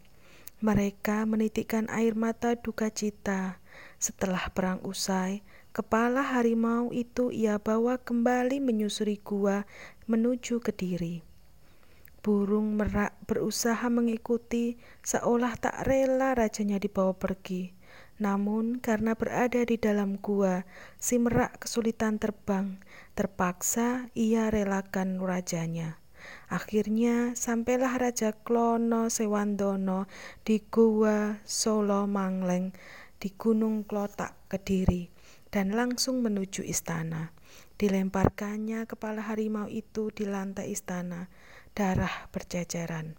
Mereka 0.58 1.30
menitikkan 1.30 1.86
air 1.94 2.18
mata 2.18 2.58
duka 2.58 2.90
cita. 2.90 3.62
Setelah 4.02 4.50
perang 4.50 4.82
usai, 4.82 5.46
kepala 5.76 6.24
harimau 6.24 6.96
itu 6.96 7.36
ia 7.36 7.60
bawa 7.60 8.00
kembali 8.00 8.64
menyusuri 8.64 9.20
gua 9.20 9.68
menuju 10.08 10.64
ke 10.64 10.72
diri. 10.72 11.20
Burung 12.24 12.80
merak 12.80 13.20
berusaha 13.28 13.84
mengikuti, 13.92 14.80
seolah 15.04 15.60
tak 15.60 15.84
rela 15.84 16.32
rajanya 16.32 16.80
dibawa 16.80 17.12
pergi. 17.12 17.76
Namun, 18.24 18.80
karena 18.80 19.20
berada 19.20 19.68
di 19.68 19.76
dalam 19.76 20.16
gua, 20.16 20.64
si 20.96 21.20
merak 21.20 21.68
kesulitan 21.68 22.24
terbang. 22.24 22.80
Terpaksa 23.12 24.08
ia 24.16 24.48
relakan 24.48 25.20
rajanya. 25.20 26.00
Akhirnya 26.48 27.36
sampailah 27.36 28.00
Raja 28.00 28.32
Klono 28.32 29.12
Sewandono 29.12 30.08
di 30.42 30.64
Gua 30.72 31.38
Solo 31.44 32.08
Mangleng 32.10 32.74
di 33.22 33.30
Gunung 33.38 33.86
Klotak 33.86 34.50
Kediri 34.50 35.15
dan 35.56 35.72
langsung 35.72 36.20
menuju 36.20 36.68
istana. 36.68 37.32
Dilemparkannya 37.80 38.84
kepala 38.84 39.24
harimau 39.24 39.72
itu 39.72 40.12
di 40.12 40.28
lantai 40.28 40.76
istana 40.76 41.32
darah 41.72 42.28
berjajaran. 42.36 43.16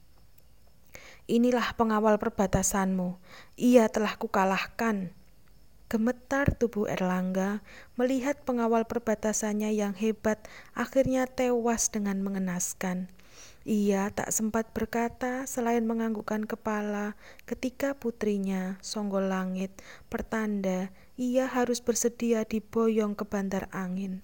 Inilah 1.26 1.72
pengawal 1.80 2.20
perbatasanmu, 2.20 3.16
ia 3.56 3.88
telah 3.88 4.20
kukalahkan. 4.20 5.16
Gemetar 5.88 6.52
tubuh 6.60 6.92
Erlangga 6.92 7.64
melihat 7.96 8.44
pengawal 8.44 8.84
perbatasannya 8.84 9.72
yang 9.72 9.96
hebat 9.96 10.44
akhirnya 10.76 11.24
tewas 11.24 11.88
dengan 11.88 12.20
mengenaskan. 12.20 13.08
Ia 13.66 14.14
tak 14.14 14.30
sempat 14.30 14.70
berkata 14.70 15.42
selain 15.50 15.82
menganggukkan 15.84 16.46
kepala 16.46 17.18
ketika 17.50 17.98
putrinya, 17.98 18.78
Songgol 18.78 19.26
Langit, 19.26 19.74
pertanda 20.06 20.94
ia 21.18 21.50
harus 21.50 21.82
bersedia 21.82 22.46
diboyong 22.46 23.18
ke 23.18 23.26
bandar 23.26 23.66
angin. 23.74 24.22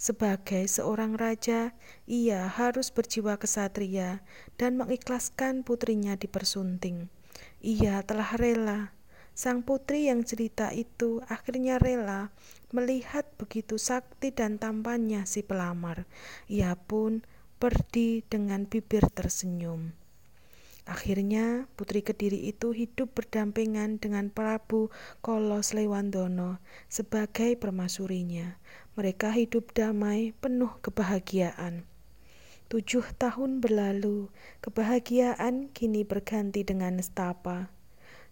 Sebagai 0.00 0.64
seorang 0.64 1.12
raja, 1.20 1.76
ia 2.08 2.48
harus 2.48 2.88
berjiwa 2.88 3.36
kesatria 3.36 4.24
dan 4.56 4.80
mengikhlaskan 4.80 5.60
putrinya 5.60 6.16
dipersunting. 6.16 7.12
Ia 7.60 8.00
telah 8.08 8.32
rela. 8.40 8.96
Sang 9.36 9.60
putri 9.60 10.08
yang 10.08 10.24
cerita 10.24 10.72
itu 10.72 11.20
akhirnya 11.28 11.76
rela 11.76 12.32
melihat 12.72 13.28
begitu 13.36 13.76
sakti 13.76 14.32
dan 14.32 14.56
tampannya 14.56 15.28
si 15.28 15.44
pelamar. 15.44 16.08
Ia 16.48 16.80
pun 16.80 17.20
pergi 17.60 18.24
dengan 18.24 18.64
bibir 18.64 19.04
tersenyum. 19.12 19.92
Akhirnya 20.88 21.68
Putri 21.76 22.00
Kediri 22.00 22.48
itu 22.48 22.72
hidup 22.72 23.12
berdampingan 23.12 24.00
dengan 24.00 24.32
Prabu 24.32 24.88
Kolos 25.20 25.76
Lewandono 25.76 26.56
sebagai 26.88 27.60
permasurinya. 27.60 28.56
Mereka 28.96 29.36
hidup 29.36 29.76
damai, 29.76 30.32
penuh 30.40 30.72
kebahagiaan. 30.80 31.84
Tujuh 32.72 33.04
tahun 33.20 33.60
berlalu, 33.60 34.32
kebahagiaan 34.64 35.68
kini 35.76 36.00
berganti 36.08 36.64
dengan 36.64 36.96
nestapa. 36.96 37.68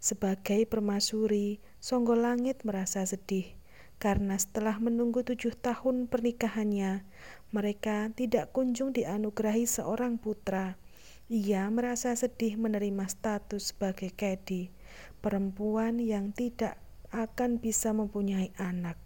Sebagai 0.00 0.64
permasuri, 0.64 1.60
Songgol 1.84 2.24
Langit 2.24 2.64
merasa 2.64 3.04
sedih 3.04 3.58
karena 3.98 4.38
setelah 4.38 4.78
menunggu 4.78 5.26
tujuh 5.26 5.58
tahun 5.58 6.06
pernikahannya, 6.06 7.02
mereka 7.49 8.12
tidak 8.12 8.53
kunjung 8.53 8.92
dianugerahi 8.92 9.64
seorang 9.64 10.20
putra. 10.20 10.76
Ia 11.28 11.68
merasa 11.68 12.16
sedih 12.16 12.57
menerima 12.57 13.05
status 13.09 13.72
sebagai 13.72 14.12
kedi, 14.12 14.72
perempuan 15.20 16.01
yang 16.01 16.32
tidak 16.32 16.80
akan 17.12 17.61
bisa 17.61 17.92
mempunyai 17.92 18.53
anak. 18.57 18.96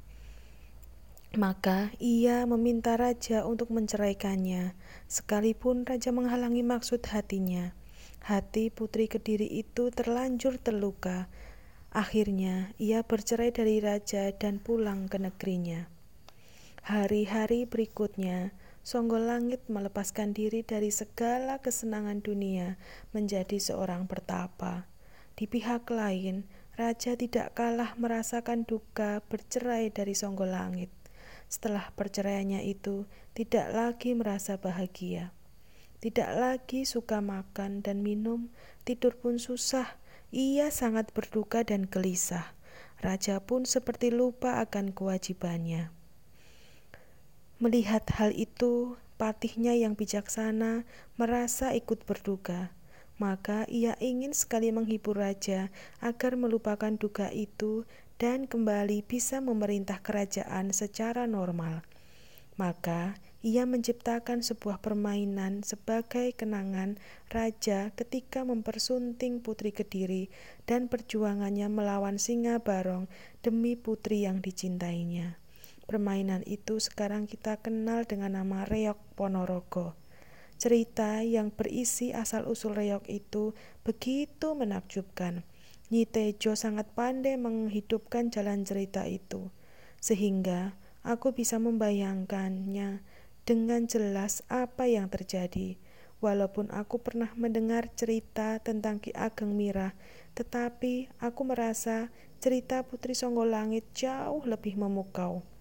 Maka 1.33 1.89
ia 1.97 2.45
meminta 2.45 2.95
raja 3.01 3.49
untuk 3.49 3.73
menceraikannya, 3.73 4.77
sekalipun 5.09 5.89
raja 5.89 6.13
menghalangi 6.13 6.61
maksud 6.61 7.01
hatinya. 7.09 7.73
Hati 8.23 8.69
putri 8.69 9.09
kediri 9.09 9.49
itu 9.49 9.89
terlanjur 9.91 10.61
terluka. 10.61 11.33
Akhirnya 11.89 12.77
ia 12.79 13.03
bercerai 13.03 13.51
dari 13.51 13.81
raja 13.81 14.31
dan 14.37 14.61
pulang 14.61 15.09
ke 15.09 15.17
negerinya. 15.19 15.92
Hari-hari 16.83 17.63
berikutnya, 17.63 18.51
Songgol 18.83 19.31
Langit 19.31 19.63
melepaskan 19.71 20.35
diri 20.35 20.67
dari 20.67 20.91
segala 20.91 21.63
kesenangan 21.63 22.19
dunia 22.19 22.75
menjadi 23.15 23.55
seorang 23.63 24.11
pertapa. 24.11 24.91
Di 25.39 25.47
pihak 25.47 25.87
lain, 25.95 26.43
raja 26.75 27.15
tidak 27.15 27.55
kalah 27.55 27.95
merasakan 28.03 28.67
duka 28.67 29.23
bercerai 29.31 29.95
dari 29.95 30.19
Songgol 30.19 30.51
Langit. 30.51 30.91
Setelah 31.47 31.95
perceraiannya 31.95 32.67
itu, 32.67 33.07
tidak 33.31 33.71
lagi 33.71 34.19
merasa 34.19 34.59
bahagia. 34.59 35.31
Tidak 36.03 36.35
lagi 36.35 36.83
suka 36.83 37.23
makan 37.23 37.87
dan 37.87 38.03
minum, 38.03 38.51
tidur 38.83 39.15
pun 39.15 39.39
susah. 39.39 39.87
Ia 40.35 40.75
sangat 40.75 41.15
berduka 41.15 41.63
dan 41.63 41.87
gelisah. 41.87 42.59
Raja 42.99 43.39
pun 43.39 43.71
seperti 43.71 44.11
lupa 44.11 44.59
akan 44.59 44.91
kewajibannya. 44.91 46.02
Melihat 47.63 48.03
hal 48.19 48.35
itu, 48.35 48.99
patihnya 49.23 49.79
yang 49.79 49.95
bijaksana 49.95 50.83
merasa 51.15 51.71
ikut 51.79 52.03
berduka. 52.03 52.75
Maka 53.23 53.71
ia 53.71 53.95
ingin 54.03 54.35
sekali 54.35 54.75
menghibur 54.75 55.15
raja 55.15 55.71
agar 56.03 56.35
melupakan 56.35 56.91
duka 56.99 57.31
itu 57.31 57.87
dan 58.19 58.51
kembali 58.51 59.07
bisa 59.07 59.39
memerintah 59.39 60.03
kerajaan 60.03 60.75
secara 60.75 61.31
normal. 61.31 61.87
Maka 62.59 63.15
ia 63.47 63.63
menciptakan 63.63 64.43
sebuah 64.43 64.83
permainan 64.83 65.63
sebagai 65.63 66.35
kenangan 66.35 66.99
raja 67.31 67.95
ketika 67.95 68.43
mempersunting 68.43 69.39
putri 69.39 69.71
Kediri 69.71 70.35
dan 70.67 70.91
perjuangannya 70.91 71.71
melawan 71.71 72.19
singa 72.19 72.59
barong 72.59 73.07
demi 73.39 73.79
putri 73.79 74.27
yang 74.27 74.43
dicintainya. 74.43 75.42
Permainan 75.93 76.41
itu 76.49 76.81
sekarang 76.81 77.29
kita 77.29 77.61
kenal 77.61 78.09
dengan 78.09 78.41
nama 78.41 78.65
Reok 78.65 79.13
Ponorogo. 79.13 79.93
Cerita 80.57 81.21
yang 81.21 81.53
berisi 81.53 82.17
asal-usul 82.17 82.73
reok 82.81 83.05
itu 83.13 83.53
begitu 83.85 84.57
menakjubkan. 84.57 85.45
Nyi 85.93 86.09
Tejo 86.09 86.57
sangat 86.57 86.89
pandai 86.97 87.37
menghidupkan 87.37 88.33
jalan 88.33 88.65
cerita 88.65 89.05
itu, 89.05 89.53
sehingga 90.01 90.81
aku 91.05 91.37
bisa 91.37 91.61
membayangkannya 91.61 93.05
dengan 93.45 93.85
jelas 93.85 94.49
apa 94.49 94.89
yang 94.89 95.13
terjadi. 95.13 95.77
Walaupun 96.25 96.73
aku 96.73 97.05
pernah 97.05 97.29
mendengar 97.37 97.93
cerita 97.93 98.57
tentang 98.65 98.97
Ki 98.97 99.13
Ageng 99.13 99.53
Mirah, 99.53 99.93
tetapi 100.41 101.13
aku 101.21 101.45
merasa 101.45 102.09
cerita 102.41 102.81
Putri 102.81 103.13
Songgolangit 103.13 103.93
jauh 103.93 104.41
lebih 104.49 104.81
memukau. 104.81 105.52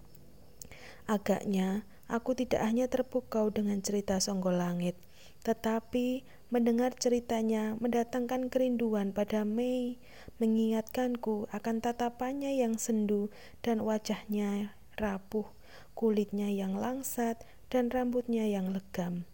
Agaknya 1.10 1.82
aku 2.06 2.36
tidak 2.36 2.62
hanya 2.62 2.86
terpukau 2.86 3.50
dengan 3.50 3.82
cerita 3.82 4.22
Songgol 4.22 4.60
Langit, 4.60 4.94
tetapi 5.42 6.22
mendengar 6.54 6.94
ceritanya 6.94 7.74
mendatangkan 7.80 8.52
kerinduan 8.52 9.10
pada 9.10 9.42
Mei, 9.42 9.98
mengingatkanku 10.38 11.50
akan 11.50 11.82
tatapannya 11.82 12.54
yang 12.60 12.78
sendu 12.78 13.32
dan 13.64 13.82
wajahnya 13.82 14.76
rapuh, 15.00 15.48
kulitnya 15.96 16.52
yang 16.52 16.78
langsat 16.78 17.42
dan 17.72 17.88
rambutnya 17.88 18.44
yang 18.46 18.70
legam. 18.70 19.24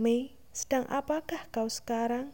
Mei, 0.00 0.34
sedang 0.50 0.88
apakah 0.88 1.46
kau 1.52 1.68
sekarang? 1.68 2.32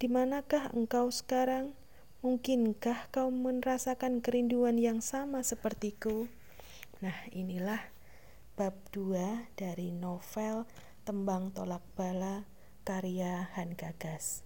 Di 0.00 0.08
manakah 0.08 0.72
engkau 0.72 1.12
sekarang? 1.12 1.76
Mungkinkah 2.24 3.12
kau 3.12 3.28
merasakan 3.28 4.24
kerinduan 4.24 4.80
yang 4.80 5.04
sama 5.04 5.44
sepertiku? 5.44 6.30
Nah, 7.00 7.16
inilah 7.32 7.80
bab 8.58 8.74
2 8.90 9.54
dari 9.54 9.94
novel 9.94 10.66
Tembang 11.06 11.54
Tolak 11.54 11.82
Bala 11.94 12.46
karya 12.82 13.50
Han 13.54 13.78
Gagas. 13.78 14.42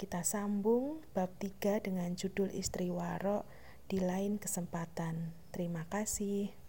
Kita 0.00 0.24
sambung 0.26 1.04
bab 1.12 1.36
3 1.38 1.84
dengan 1.84 2.16
judul 2.16 2.50
Istri 2.50 2.88
Warok 2.88 3.44
di 3.86 4.00
lain 4.00 4.40
kesempatan. 4.40 5.36
Terima 5.52 5.86
kasih. 5.86 6.63